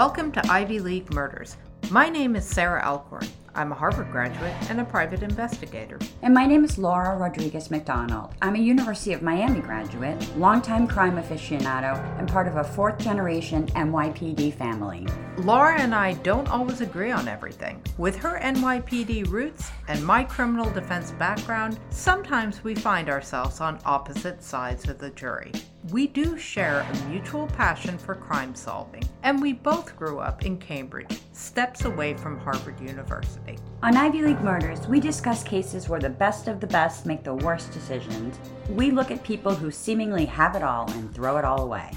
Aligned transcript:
Welcome 0.00 0.32
to 0.32 0.50
Ivy 0.50 0.78
League 0.78 1.12
Murders. 1.12 1.58
My 1.90 2.08
name 2.08 2.34
is 2.34 2.46
Sarah 2.46 2.82
Alcorn. 2.82 3.28
I'm 3.54 3.70
a 3.70 3.74
Harvard 3.74 4.10
graduate 4.10 4.54
and 4.70 4.80
a 4.80 4.84
private 4.86 5.22
investigator. 5.22 5.98
And 6.22 6.32
my 6.32 6.46
name 6.46 6.64
is 6.64 6.78
Laura 6.78 7.18
Rodriguez 7.18 7.70
McDonald. 7.70 8.32
I'm 8.40 8.54
a 8.54 8.58
University 8.58 9.12
of 9.12 9.20
Miami 9.20 9.60
graduate, 9.60 10.16
longtime 10.38 10.88
crime 10.88 11.18
aficionado, 11.18 11.98
and 12.18 12.26
part 12.26 12.48
of 12.48 12.56
a 12.56 12.64
fourth 12.64 12.98
generation 12.98 13.66
NYPD 13.72 14.54
family. 14.54 15.06
Laura 15.36 15.78
and 15.78 15.94
I 15.94 16.14
don't 16.14 16.48
always 16.48 16.80
agree 16.80 17.10
on 17.10 17.28
everything. 17.28 17.82
With 17.98 18.16
her 18.16 18.40
NYPD 18.40 19.28
roots 19.28 19.70
and 19.88 20.02
my 20.02 20.24
criminal 20.24 20.70
defense 20.70 21.10
background, 21.10 21.78
sometimes 21.90 22.64
we 22.64 22.74
find 22.74 23.10
ourselves 23.10 23.60
on 23.60 23.78
opposite 23.84 24.42
sides 24.42 24.88
of 24.88 24.98
the 24.98 25.10
jury. 25.10 25.52
We 25.88 26.08
do 26.08 26.36
share 26.36 26.80
a 26.80 27.08
mutual 27.08 27.46
passion 27.46 27.96
for 27.96 28.14
crime 28.14 28.54
solving, 28.54 29.02
and 29.22 29.40
we 29.40 29.54
both 29.54 29.96
grew 29.96 30.18
up 30.18 30.44
in 30.44 30.58
Cambridge, 30.58 31.20
steps 31.32 31.86
away 31.86 32.12
from 32.12 32.38
Harvard 32.38 32.78
University. 32.80 33.56
On 33.82 33.96
Ivy 33.96 34.20
League 34.20 34.42
Murders, 34.42 34.86
we 34.86 35.00
discuss 35.00 35.42
cases 35.42 35.88
where 35.88 35.98
the 35.98 36.10
best 36.10 36.48
of 36.48 36.60
the 36.60 36.66
best 36.66 37.06
make 37.06 37.24
the 37.24 37.34
worst 37.34 37.72
decisions. 37.72 38.38
We 38.68 38.90
look 38.90 39.10
at 39.10 39.24
people 39.24 39.54
who 39.54 39.70
seemingly 39.70 40.26
have 40.26 40.54
it 40.54 40.62
all 40.62 40.90
and 40.90 41.14
throw 41.14 41.38
it 41.38 41.46
all 41.46 41.62
away. 41.62 41.90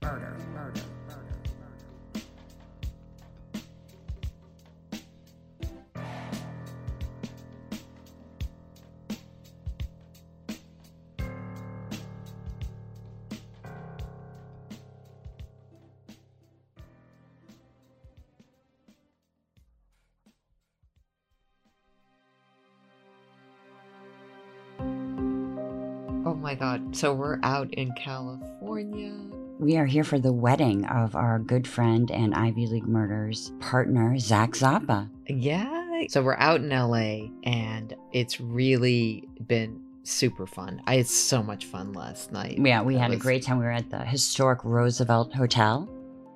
Murder, 0.00 0.36
So 26.96 27.12
we're 27.12 27.38
out 27.42 27.74
in 27.74 27.92
California. 27.92 29.12
We 29.58 29.76
are 29.76 29.84
here 29.84 30.02
for 30.02 30.18
the 30.18 30.32
wedding 30.32 30.86
of 30.86 31.14
our 31.14 31.38
good 31.38 31.68
friend 31.68 32.10
and 32.10 32.34
Ivy 32.34 32.66
League 32.66 32.88
Murders 32.88 33.52
partner, 33.60 34.18
Zach 34.18 34.52
Zappa. 34.52 35.06
Yeah. 35.26 36.04
So 36.08 36.22
we're 36.22 36.38
out 36.38 36.62
in 36.62 36.70
LA 36.70 37.28
and 37.44 37.94
it's 38.12 38.40
really 38.40 39.28
been 39.46 39.78
super 40.04 40.46
fun. 40.46 40.80
I 40.86 40.96
had 40.96 41.06
so 41.06 41.42
much 41.42 41.66
fun 41.66 41.92
last 41.92 42.32
night. 42.32 42.56
Yeah, 42.58 42.80
we 42.80 42.94
That 42.94 43.00
had 43.00 43.12
a 43.12 43.16
great 43.16 43.42
time. 43.42 43.58
We 43.58 43.66
were 43.66 43.72
at 43.72 43.90
the 43.90 43.98
historic 43.98 44.64
Roosevelt 44.64 45.34
Hotel. 45.34 45.86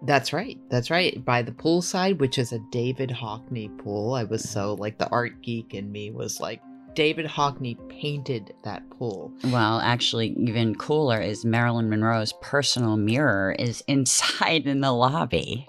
That's 0.03 0.35
right. 0.35 0.59
That's 0.69 0.91
right. 0.91 1.25
By 1.25 1.41
the 1.41 1.53
poolside, 1.53 2.19
which 2.19 2.37
is 2.37 2.53
a 2.53 2.59
David 2.71 3.09
Hockney 3.09 3.75
pool. 3.79 4.13
I 4.13 4.25
was 4.25 4.47
so 4.47 4.75
like 4.75 4.99
the 4.99 5.09
art 5.09 5.41
geek 5.41 5.73
in 5.73 5.91
me 5.91 6.11
was 6.11 6.39
like, 6.39 6.61
David 6.95 7.27
Hockney 7.27 7.77
painted 7.89 8.55
that 8.65 8.89
pool. 8.91 9.33
Well, 9.45 9.81
actually, 9.81 10.35
even 10.39 10.75
cooler 10.75 11.21
is 11.21 11.45
Marilyn 11.45 11.89
Monroe's 11.89 12.33
personal 12.41 12.97
mirror 12.97 13.55
is 13.59 13.83
inside 13.89 14.67
in 14.67 14.81
the 14.81 14.93
lobby. 14.93 15.67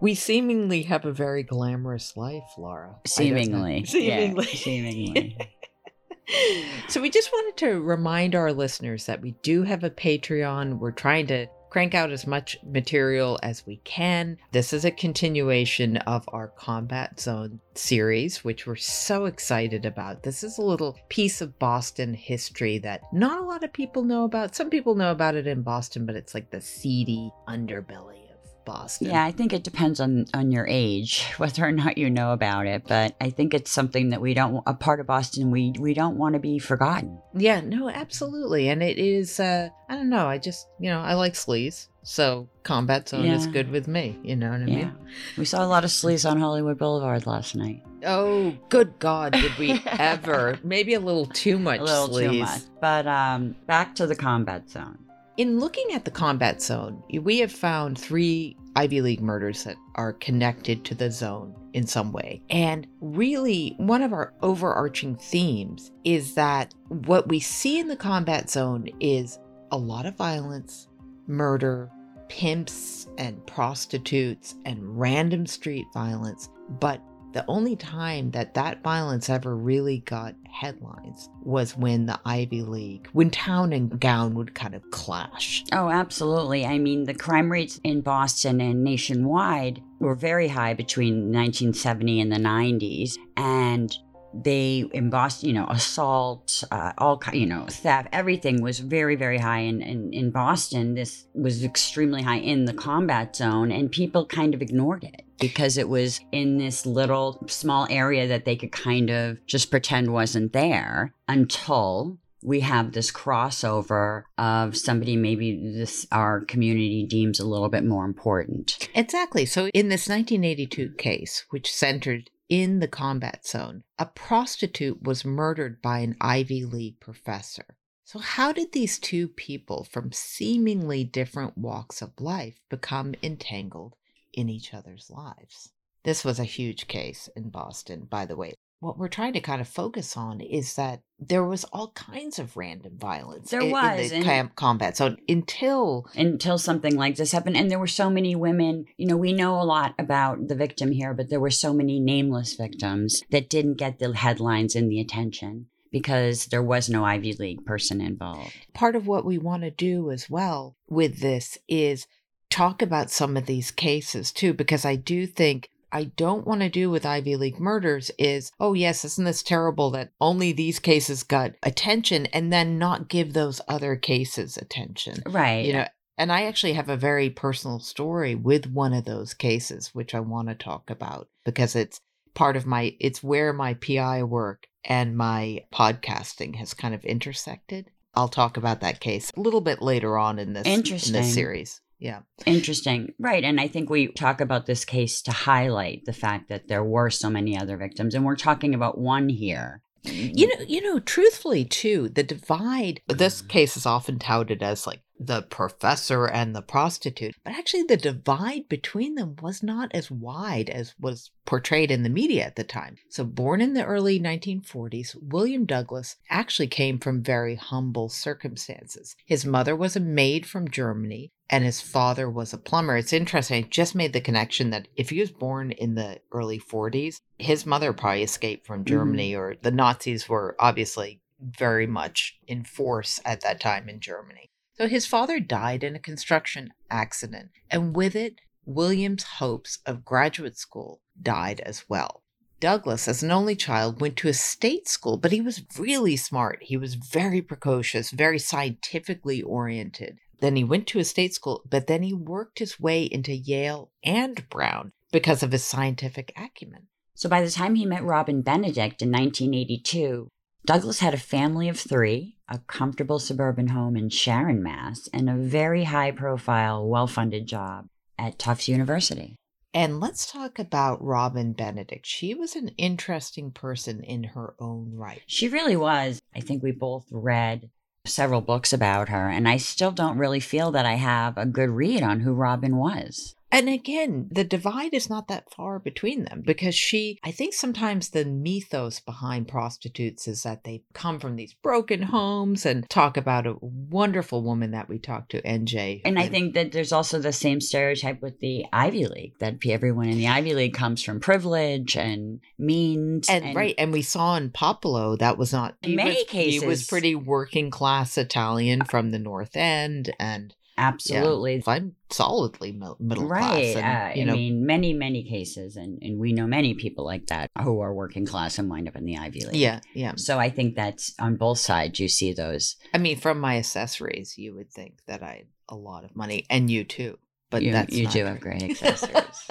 we 0.00 0.14
seemingly 0.14 0.82
have 0.82 1.04
a 1.04 1.12
very 1.12 1.42
glamorous 1.42 2.16
life, 2.16 2.44
Laura. 2.58 2.96
I. 3.04 3.08
Seemingly. 3.08 3.78
Yeah, 3.88 4.18
Seemingly. 4.20 4.44
seemingly. 4.46 5.36
so 6.88 7.00
we 7.00 7.10
just 7.10 7.30
wanted 7.32 7.56
to 7.58 7.80
remind 7.80 8.34
our 8.34 8.52
listeners 8.52 9.06
that 9.06 9.20
we 9.20 9.32
do 9.42 9.62
have 9.64 9.84
a 9.84 9.90
Patreon. 9.90 10.78
We're 10.78 10.90
trying 10.92 11.26
to 11.28 11.46
crank 11.72 11.94
out 11.94 12.12
as 12.12 12.26
much 12.26 12.58
material 12.62 13.38
as 13.42 13.66
we 13.66 13.76
can. 13.76 14.36
This 14.50 14.74
is 14.74 14.84
a 14.84 14.90
continuation 14.90 15.96
of 15.96 16.22
our 16.28 16.48
Combat 16.48 17.18
Zone 17.18 17.60
series, 17.74 18.44
which 18.44 18.66
we're 18.66 18.76
so 18.76 19.24
excited 19.24 19.86
about. 19.86 20.22
This 20.22 20.44
is 20.44 20.58
a 20.58 20.62
little 20.62 20.98
piece 21.08 21.40
of 21.40 21.58
Boston 21.58 22.12
history 22.12 22.76
that 22.80 23.00
not 23.10 23.40
a 23.40 23.46
lot 23.46 23.64
of 23.64 23.72
people 23.72 24.02
know 24.02 24.24
about. 24.24 24.54
Some 24.54 24.68
people 24.68 24.96
know 24.96 25.12
about 25.12 25.34
it 25.34 25.46
in 25.46 25.62
Boston, 25.62 26.04
but 26.04 26.14
it's 26.14 26.34
like 26.34 26.50
the 26.50 26.60
seedy 26.60 27.32
underbelly 27.48 28.21
Boston. 28.64 29.08
Yeah, 29.08 29.24
I 29.24 29.32
think 29.32 29.52
it 29.52 29.64
depends 29.64 30.00
on 30.00 30.26
on 30.34 30.50
your 30.50 30.66
age 30.66 31.24
whether 31.38 31.66
or 31.66 31.72
not 31.72 31.98
you 31.98 32.10
know 32.10 32.32
about 32.32 32.66
it, 32.66 32.82
but 32.86 33.14
I 33.20 33.30
think 33.30 33.54
it's 33.54 33.70
something 33.70 34.10
that 34.10 34.20
we 34.20 34.34
don't 34.34 34.62
a 34.66 34.74
part 34.74 35.00
of 35.00 35.06
Boston 35.06 35.50
we 35.50 35.72
we 35.78 35.94
don't 35.94 36.16
want 36.16 36.34
to 36.34 36.38
be 36.40 36.58
forgotten. 36.58 37.18
Yeah, 37.34 37.60
no, 37.60 37.88
absolutely. 37.88 38.68
And 38.68 38.82
it 38.82 38.98
is 38.98 39.38
uh 39.40 39.68
I 39.88 39.94
don't 39.96 40.10
know, 40.10 40.26
I 40.26 40.38
just 40.38 40.66
you 40.78 40.90
know, 40.90 41.00
I 41.00 41.14
like 41.14 41.34
sleaze. 41.34 41.88
So 42.04 42.48
combat 42.64 43.08
zone 43.08 43.26
is 43.26 43.46
good 43.46 43.70
with 43.70 43.86
me, 43.86 44.18
you 44.24 44.34
know 44.34 44.50
what 44.50 44.56
I 44.62 44.64
Yeah. 44.64 44.76
mean? 44.86 44.92
We 45.36 45.44
saw 45.44 45.64
a 45.64 45.68
lot 45.68 45.84
of 45.84 45.90
sleaze 45.90 46.28
on 46.28 46.36
Hollywood 46.40 46.76
Boulevard 46.78 47.26
last 47.26 47.54
night. 47.54 47.82
Oh, 48.04 48.56
good 48.70 48.98
God, 48.98 49.32
did 49.34 49.56
we 49.56 49.80
ever? 49.86 50.58
Maybe 50.64 50.94
a 50.94 51.00
little 51.00 51.26
too 51.26 51.60
much 51.60 51.78
a 51.78 51.84
little 51.84 52.08
sleaze. 52.08 52.30
too 52.32 52.38
much. 52.40 52.60
But 52.80 53.06
um 53.06 53.54
back 53.66 53.94
to 53.96 54.06
the 54.08 54.16
combat 54.16 54.68
zone. 54.68 54.98
In 55.38 55.58
looking 55.58 55.92
at 55.92 56.04
the 56.04 56.10
combat 56.10 56.60
zone, 56.60 57.02
we 57.22 57.38
have 57.38 57.50
found 57.50 57.98
three 57.98 58.54
Ivy 58.76 59.00
League 59.00 59.22
murders 59.22 59.64
that 59.64 59.76
are 59.94 60.12
connected 60.12 60.84
to 60.84 60.94
the 60.94 61.10
zone 61.10 61.54
in 61.72 61.86
some 61.86 62.12
way. 62.12 62.42
And 62.50 62.86
really, 63.00 63.74
one 63.78 64.02
of 64.02 64.12
our 64.12 64.34
overarching 64.42 65.16
themes 65.16 65.90
is 66.04 66.34
that 66.34 66.74
what 66.88 67.28
we 67.28 67.40
see 67.40 67.78
in 67.78 67.88
the 67.88 67.96
combat 67.96 68.50
zone 68.50 68.88
is 69.00 69.38
a 69.70 69.78
lot 69.78 70.04
of 70.04 70.16
violence, 70.16 70.88
murder, 71.26 71.90
pimps 72.28 73.08
and 73.16 73.44
prostitutes, 73.46 74.54
and 74.66 74.98
random 74.98 75.46
street 75.46 75.86
violence. 75.94 76.50
But 76.68 77.02
the 77.32 77.44
only 77.48 77.76
time 77.76 78.30
that 78.32 78.54
that 78.54 78.82
violence 78.82 79.28
ever 79.30 79.56
really 79.56 79.98
got 79.98 80.34
headlines 80.50 81.28
was 81.42 81.76
when 81.76 82.06
the 82.06 82.20
Ivy 82.24 82.62
League, 82.62 83.08
when 83.12 83.30
town 83.30 83.72
and 83.72 83.98
gown 83.98 84.34
would 84.34 84.54
kind 84.54 84.74
of 84.74 84.82
clash. 84.90 85.64
Oh, 85.72 85.88
absolutely. 85.88 86.66
I 86.66 86.78
mean, 86.78 87.04
the 87.04 87.14
crime 87.14 87.50
rates 87.50 87.80
in 87.84 88.02
Boston 88.02 88.60
and 88.60 88.84
nationwide 88.84 89.82
were 89.98 90.14
very 90.14 90.48
high 90.48 90.74
between 90.74 91.32
1970 91.32 92.20
and 92.20 92.32
the 92.32 92.36
90s. 92.36 93.16
And 93.36 93.96
they, 94.34 94.84
in 94.92 95.10
Boston, 95.10 95.48
you 95.48 95.54
know, 95.54 95.66
assault, 95.68 96.64
uh, 96.70 96.92
all, 96.98 97.20
you 97.32 97.46
know, 97.46 97.66
theft, 97.68 98.08
everything 98.12 98.62
was 98.62 98.78
very, 98.78 99.16
very 99.16 99.38
high. 99.38 99.60
In, 99.60 99.82
in, 99.82 100.12
in 100.12 100.30
Boston, 100.30 100.94
this 100.94 101.26
was 101.34 101.64
extremely 101.64 102.22
high 102.22 102.38
in 102.38 102.64
the 102.64 102.72
combat 102.72 103.36
zone, 103.36 103.70
and 103.70 103.90
people 103.90 104.24
kind 104.26 104.54
of 104.54 104.62
ignored 104.62 105.04
it 105.04 105.22
because 105.42 105.76
it 105.76 105.88
was 105.88 106.20
in 106.30 106.56
this 106.56 106.86
little 106.86 107.44
small 107.48 107.88
area 107.90 108.28
that 108.28 108.44
they 108.44 108.54
could 108.54 108.70
kind 108.70 109.10
of 109.10 109.44
just 109.44 109.72
pretend 109.72 110.12
wasn't 110.12 110.52
there 110.52 111.12
until 111.26 112.16
we 112.44 112.60
have 112.60 112.92
this 112.92 113.10
crossover 113.10 114.22
of 114.38 114.76
somebody 114.76 115.16
maybe 115.16 115.60
this 115.74 116.06
our 116.12 116.44
community 116.44 117.04
deems 117.08 117.40
a 117.40 117.46
little 117.46 117.68
bit 117.68 117.84
more 117.84 118.04
important. 118.04 118.88
Exactly. 118.94 119.44
So, 119.44 119.66
in 119.74 119.88
this 119.88 120.08
1982 120.08 120.94
case, 120.96 121.44
which 121.50 121.72
centered 121.72 122.30
in 122.48 122.78
the 122.78 122.88
combat 122.88 123.44
zone, 123.44 123.82
a 123.98 124.06
prostitute 124.06 125.02
was 125.02 125.24
murdered 125.24 125.82
by 125.82 125.98
an 125.98 126.16
Ivy 126.20 126.64
League 126.64 127.00
professor. 127.00 127.76
So, 128.04 128.18
how 128.18 128.52
did 128.52 128.72
these 128.72 128.98
two 128.98 129.26
people 129.26 129.84
from 129.90 130.12
seemingly 130.12 131.02
different 131.02 131.58
walks 131.58 132.00
of 132.00 132.12
life 132.20 132.60
become 132.68 133.14
entangled 133.22 133.96
in 134.32 134.48
each 134.48 134.72
other's 134.74 135.10
lives? 135.10 135.70
This 136.04 136.24
was 136.24 136.38
a 136.40 136.44
huge 136.44 136.88
case 136.88 137.28
in 137.36 137.50
Boston, 137.50 138.06
by 138.10 138.26
the 138.26 138.36
way. 138.36 138.54
What 138.80 138.98
we're 138.98 139.06
trying 139.06 139.34
to 139.34 139.40
kind 139.40 139.60
of 139.60 139.68
focus 139.68 140.16
on 140.16 140.40
is 140.40 140.74
that 140.74 141.02
there 141.20 141.44
was 141.44 141.62
all 141.72 141.92
kinds 141.92 142.40
of 142.40 142.56
random 142.56 142.98
violence 142.98 143.50
There 143.52 143.60
in, 143.60 143.66
in 143.66 143.72
was, 143.72 144.10
the 144.10 144.16
and- 144.16 144.24
cam- 144.24 144.50
combat 144.56 144.96
So 144.96 145.14
until 145.28 146.08
Until 146.16 146.58
something 146.58 146.96
like 146.96 147.14
this 147.14 147.30
happened. 147.30 147.56
And 147.56 147.70
there 147.70 147.78
were 147.78 147.86
so 147.86 148.10
many 148.10 148.34
women, 148.34 148.86
you 148.96 149.06
know, 149.06 149.16
we 149.16 149.32
know 149.32 149.60
a 149.60 149.62
lot 149.62 149.94
about 150.00 150.48
the 150.48 150.56
victim 150.56 150.90
here, 150.90 151.14
but 151.14 151.30
there 151.30 151.38
were 151.38 151.50
so 151.50 151.72
many 151.72 152.00
nameless 152.00 152.54
victims 152.54 153.22
that 153.30 153.48
didn't 153.48 153.74
get 153.78 154.00
the 154.00 154.12
headlines 154.16 154.74
and 154.74 154.90
the 154.90 154.98
attention 155.00 155.66
because 155.92 156.46
there 156.46 156.62
was 156.62 156.88
no 156.88 157.04
Ivy 157.04 157.34
League 157.34 157.64
person 157.64 158.00
involved. 158.00 158.52
part 158.74 158.96
of 158.96 159.06
what 159.06 159.24
we 159.24 159.38
want 159.38 159.62
to 159.62 159.70
do 159.70 160.10
as 160.10 160.28
well 160.28 160.74
with 160.88 161.20
this 161.20 161.56
is 161.68 162.08
talk 162.52 162.82
about 162.82 163.10
some 163.10 163.36
of 163.36 163.46
these 163.46 163.70
cases 163.70 164.30
too, 164.30 164.52
because 164.52 164.84
I 164.84 164.94
do 164.94 165.26
think 165.26 165.70
I 165.90 166.04
don't 166.04 166.46
want 166.46 166.60
to 166.62 166.68
do 166.68 166.90
with 166.90 167.04
Ivy 167.04 167.36
League 167.36 167.58
murders 167.58 168.10
is, 168.18 168.50
oh, 168.58 168.72
yes, 168.72 169.04
isn't 169.04 169.24
this 169.24 169.42
terrible 169.42 169.90
that 169.90 170.12
only 170.20 170.52
these 170.52 170.78
cases 170.78 171.22
got 171.22 171.52
attention 171.62 172.26
and 172.26 172.52
then 172.52 172.78
not 172.78 173.08
give 173.08 173.32
those 173.32 173.60
other 173.68 173.96
cases 173.96 174.56
attention? 174.56 175.22
Right. 175.26 175.64
You 175.66 175.72
know, 175.74 175.86
and 176.16 176.32
I 176.32 176.44
actually 176.44 176.74
have 176.74 176.88
a 176.88 176.96
very 176.96 177.30
personal 177.30 177.78
story 177.78 178.34
with 178.34 178.66
one 178.66 178.94
of 178.94 179.04
those 179.04 179.34
cases, 179.34 179.94
which 179.94 180.14
I 180.14 180.20
want 180.20 180.48
to 180.48 180.54
talk 180.54 180.88
about 180.88 181.28
because 181.44 181.74
it's 181.74 182.00
part 182.34 182.56
of 182.56 182.66
my, 182.66 182.96
it's 183.00 183.22
where 183.22 183.52
my 183.52 183.74
PI 183.74 184.22
work 184.22 184.66
and 184.84 185.16
my 185.16 185.64
podcasting 185.74 186.56
has 186.56 186.74
kind 186.74 186.94
of 186.94 187.04
intersected. 187.04 187.90
I'll 188.14 188.28
talk 188.28 188.56
about 188.56 188.80
that 188.80 189.00
case 189.00 189.30
a 189.36 189.40
little 189.40 189.62
bit 189.62 189.80
later 189.80 190.18
on 190.18 190.38
in 190.38 190.52
this 190.52 190.66
in 190.66 190.72
Interesting. 190.72 191.14
this 191.14 191.32
series. 191.32 191.80
Yeah. 192.02 192.22
Interesting. 192.46 193.14
Right. 193.20 193.44
And 193.44 193.60
I 193.60 193.68
think 193.68 193.88
we 193.88 194.08
talk 194.08 194.40
about 194.40 194.66
this 194.66 194.84
case 194.84 195.22
to 195.22 195.30
highlight 195.30 196.04
the 196.04 196.12
fact 196.12 196.48
that 196.48 196.66
there 196.66 196.82
were 196.82 197.10
so 197.10 197.30
many 197.30 197.56
other 197.56 197.76
victims. 197.76 198.16
And 198.16 198.24
we're 198.24 198.34
talking 198.34 198.74
about 198.74 198.98
one 198.98 199.28
here. 199.28 199.82
You 200.02 200.48
know, 200.48 200.64
you 200.66 200.80
know, 200.80 200.98
truthfully 200.98 201.64
too, 201.64 202.08
the 202.08 202.24
divide 202.24 203.02
this 203.06 203.40
case 203.40 203.76
is 203.76 203.86
often 203.86 204.18
touted 204.18 204.60
as 204.60 204.84
like 204.84 205.00
the 205.26 205.42
professor 205.42 206.26
and 206.26 206.54
the 206.54 206.62
prostitute, 206.62 207.34
but 207.44 207.52
actually 207.52 207.84
the 207.84 207.96
divide 207.96 208.68
between 208.68 209.14
them 209.14 209.36
was 209.40 209.62
not 209.62 209.94
as 209.94 210.10
wide 210.10 210.68
as 210.70 210.94
was 210.98 211.30
portrayed 211.44 211.90
in 211.90 212.02
the 212.02 212.08
media 212.08 212.44
at 212.44 212.56
the 212.56 212.64
time. 212.64 212.96
So, 213.08 213.24
born 213.24 213.60
in 213.60 213.74
the 213.74 213.84
early 213.84 214.18
1940s, 214.20 215.16
William 215.20 215.64
Douglas 215.64 216.16
actually 216.30 216.68
came 216.68 216.98
from 216.98 217.22
very 217.22 217.56
humble 217.56 218.08
circumstances. 218.08 219.16
His 219.26 219.44
mother 219.44 219.76
was 219.76 219.96
a 219.96 220.00
maid 220.00 220.46
from 220.46 220.68
Germany 220.68 221.30
and 221.50 221.64
his 221.64 221.82
father 221.82 222.30
was 222.30 222.52
a 222.52 222.58
plumber. 222.58 222.96
It's 222.96 223.12
interesting. 223.12 223.64
I 223.64 223.68
just 223.68 223.94
made 223.94 224.14
the 224.14 224.20
connection 224.20 224.70
that 224.70 224.88
if 224.96 225.10
he 225.10 225.20
was 225.20 225.30
born 225.30 225.70
in 225.72 225.94
the 225.94 226.20
early 226.32 226.58
40s, 226.58 227.20
his 227.38 227.66
mother 227.66 227.92
probably 227.92 228.22
escaped 228.22 228.66
from 228.66 228.86
Germany, 228.86 229.32
mm. 229.32 229.38
or 229.38 229.56
the 229.60 229.70
Nazis 229.70 230.28
were 230.28 230.56
obviously 230.58 231.20
very 231.42 231.86
much 231.86 232.38
in 232.46 232.64
force 232.64 233.20
at 233.24 233.42
that 233.42 233.60
time 233.60 233.88
in 233.88 234.00
Germany. 234.00 234.50
So 234.74 234.88
his 234.88 235.06
father 235.06 235.38
died 235.38 235.84
in 235.84 235.94
a 235.94 236.00
construction 236.00 236.72
accident, 236.90 237.50
and 237.70 237.94
with 237.94 238.16
it, 238.16 238.36
William's 238.64 239.24
hopes 239.24 239.78
of 239.84 240.04
graduate 240.04 240.56
school 240.56 241.00
died 241.20 241.60
as 241.60 241.84
well. 241.88 242.22
Douglas, 242.58 243.08
as 243.08 243.22
an 243.22 243.32
only 243.32 243.56
child, 243.56 244.00
went 244.00 244.16
to 244.18 244.28
a 244.28 244.32
state 244.32 244.88
school, 244.88 245.16
but 245.16 245.32
he 245.32 245.40
was 245.40 245.64
really 245.78 246.16
smart. 246.16 246.62
He 246.62 246.76
was 246.76 246.94
very 246.94 247.42
precocious, 247.42 248.12
very 248.12 248.38
scientifically 248.38 249.42
oriented. 249.42 250.18
Then 250.40 250.54
he 250.56 250.64
went 250.64 250.86
to 250.88 251.00
a 251.00 251.04
state 251.04 251.34
school, 251.34 251.62
but 251.68 251.88
then 251.88 252.02
he 252.02 252.14
worked 252.14 252.60
his 252.60 252.78
way 252.78 253.04
into 253.04 253.34
Yale 253.34 253.90
and 254.04 254.48
Brown 254.48 254.92
because 255.10 255.42
of 255.42 255.52
his 255.52 255.64
scientific 255.64 256.32
acumen. 256.36 256.86
So 257.14 257.28
by 257.28 257.42
the 257.42 257.50
time 257.50 257.74
he 257.74 257.84
met 257.84 258.04
Robin 258.04 258.42
Benedict 258.42 259.02
in 259.02 259.10
1982, 259.10 260.28
Douglas 260.64 261.00
had 261.00 261.12
a 261.12 261.18
family 261.18 261.68
of 261.68 261.78
three, 261.78 262.36
a 262.48 262.58
comfortable 262.58 263.18
suburban 263.18 263.68
home 263.68 263.96
in 263.96 264.08
Sharon, 264.08 264.62
Mass., 264.62 265.08
and 265.12 265.28
a 265.28 265.34
very 265.34 265.84
high 265.84 266.12
profile, 266.12 266.86
well 266.86 267.08
funded 267.08 267.46
job 267.46 267.86
at 268.16 268.38
Tufts 268.38 268.68
University. 268.68 269.34
And 269.74 269.98
let's 269.98 270.30
talk 270.30 270.60
about 270.60 271.02
Robin 271.02 271.52
Benedict. 271.52 272.06
She 272.06 272.32
was 272.34 272.54
an 272.54 272.68
interesting 272.78 273.50
person 273.50 274.04
in 274.04 274.22
her 274.22 274.54
own 274.60 274.92
right. 274.94 275.22
She 275.26 275.48
really 275.48 275.76
was. 275.76 276.20
I 276.32 276.40
think 276.40 276.62
we 276.62 276.70
both 276.70 277.06
read 277.10 277.70
several 278.04 278.40
books 278.40 278.72
about 278.72 279.08
her, 279.08 279.28
and 279.28 279.48
I 279.48 279.56
still 279.56 279.90
don't 279.90 280.18
really 280.18 280.40
feel 280.40 280.70
that 280.72 280.86
I 280.86 280.94
have 280.94 281.36
a 281.36 281.46
good 281.46 281.70
read 281.70 282.04
on 282.04 282.20
who 282.20 282.34
Robin 282.34 282.76
was. 282.76 283.34
And 283.52 283.68
again, 283.68 284.28
the 284.32 284.44
divide 284.44 284.94
is 284.94 285.10
not 285.10 285.28
that 285.28 285.52
far 285.52 285.78
between 285.78 286.24
them 286.24 286.42
because 286.44 286.74
she, 286.74 287.18
I 287.22 287.30
think 287.30 287.52
sometimes 287.52 288.08
the 288.08 288.24
mythos 288.24 288.98
behind 288.98 289.46
prostitutes 289.46 290.26
is 290.26 290.42
that 290.44 290.64
they 290.64 290.84
come 290.94 291.20
from 291.20 291.36
these 291.36 291.52
broken 291.52 292.00
homes 292.00 292.64
and 292.64 292.88
talk 292.88 293.18
about 293.18 293.46
a 293.46 293.56
wonderful 293.60 294.42
woman 294.42 294.70
that 294.70 294.88
we 294.88 294.98
talked 294.98 295.32
to, 295.32 295.42
NJ. 295.42 296.00
And 296.06 296.18
I 296.18 296.28
think 296.28 296.54
that 296.54 296.72
there's 296.72 296.92
also 296.92 297.18
the 297.18 297.32
same 297.32 297.60
stereotype 297.60 298.22
with 298.22 298.40
the 298.40 298.64
Ivy 298.72 299.06
League 299.06 299.38
that 299.40 299.58
everyone 299.66 300.08
in 300.08 300.16
the 300.16 300.28
Ivy 300.28 300.54
League 300.54 300.74
comes 300.74 301.02
from 301.02 301.20
privilege 301.20 301.94
and 301.94 302.40
means. 302.58 303.28
And, 303.28 303.44
and 303.44 303.56
right. 303.56 303.74
And 303.76 303.92
we 303.92 304.02
saw 304.02 304.34
in 304.36 304.50
Popolo 304.50 305.16
that 305.16 305.36
was 305.36 305.52
not, 305.52 305.76
in 305.82 305.96
many 305.96 306.14
was, 306.14 306.24
cases. 306.24 306.62
He 306.62 306.66
was 306.66 306.86
pretty 306.86 307.14
working 307.14 307.70
class 307.70 308.16
Italian 308.16 308.80
uh, 308.80 308.86
from 308.86 309.10
the 309.10 309.18
North 309.18 309.56
End 309.56 310.10
and 310.18 310.54
Absolutely. 310.78 311.56
Yeah, 311.56 311.62
I'm 311.66 311.96
solidly 312.10 312.72
middle 312.72 312.96
right. 313.26 313.74
class. 313.74 313.74
Right. 313.76 314.18
Uh, 314.18 314.30
I 314.30 314.34
mean, 314.34 314.66
many, 314.66 314.92
many 314.92 315.24
cases, 315.24 315.76
and, 315.76 315.98
and 316.02 316.18
we 316.18 316.32
know 316.32 316.46
many 316.46 316.74
people 316.74 317.04
like 317.04 317.26
that 317.26 317.50
who 317.62 317.80
are 317.80 317.94
working 317.94 318.26
class 318.26 318.58
and 318.58 318.70
wind 318.70 318.88
up 318.88 318.96
in 318.96 319.04
the 319.04 319.16
Ivy 319.18 319.44
League. 319.46 319.56
Yeah. 319.56 319.80
Yeah. 319.94 320.12
So 320.16 320.38
I 320.38 320.50
think 320.50 320.74
that's 320.74 321.14
on 321.18 321.36
both 321.36 321.58
sides, 321.58 322.00
you 322.00 322.08
see 322.08 322.32
those. 322.32 322.76
I 322.94 322.98
mean, 322.98 323.18
from 323.18 323.38
my 323.38 323.58
accessories, 323.58 324.38
you 324.38 324.54
would 324.54 324.70
think 324.70 325.00
that 325.06 325.22
I 325.22 325.34
had 325.36 325.46
a 325.68 325.76
lot 325.76 326.04
of 326.04 326.16
money, 326.16 326.46
and 326.50 326.70
you 326.70 326.84
too. 326.84 327.18
But 327.50 327.62
you, 327.62 327.72
that's 327.72 327.94
you 327.94 328.06
do 328.06 328.20
true. 328.20 328.24
have 328.24 328.40
great 328.40 328.62
accessories. 328.82 329.48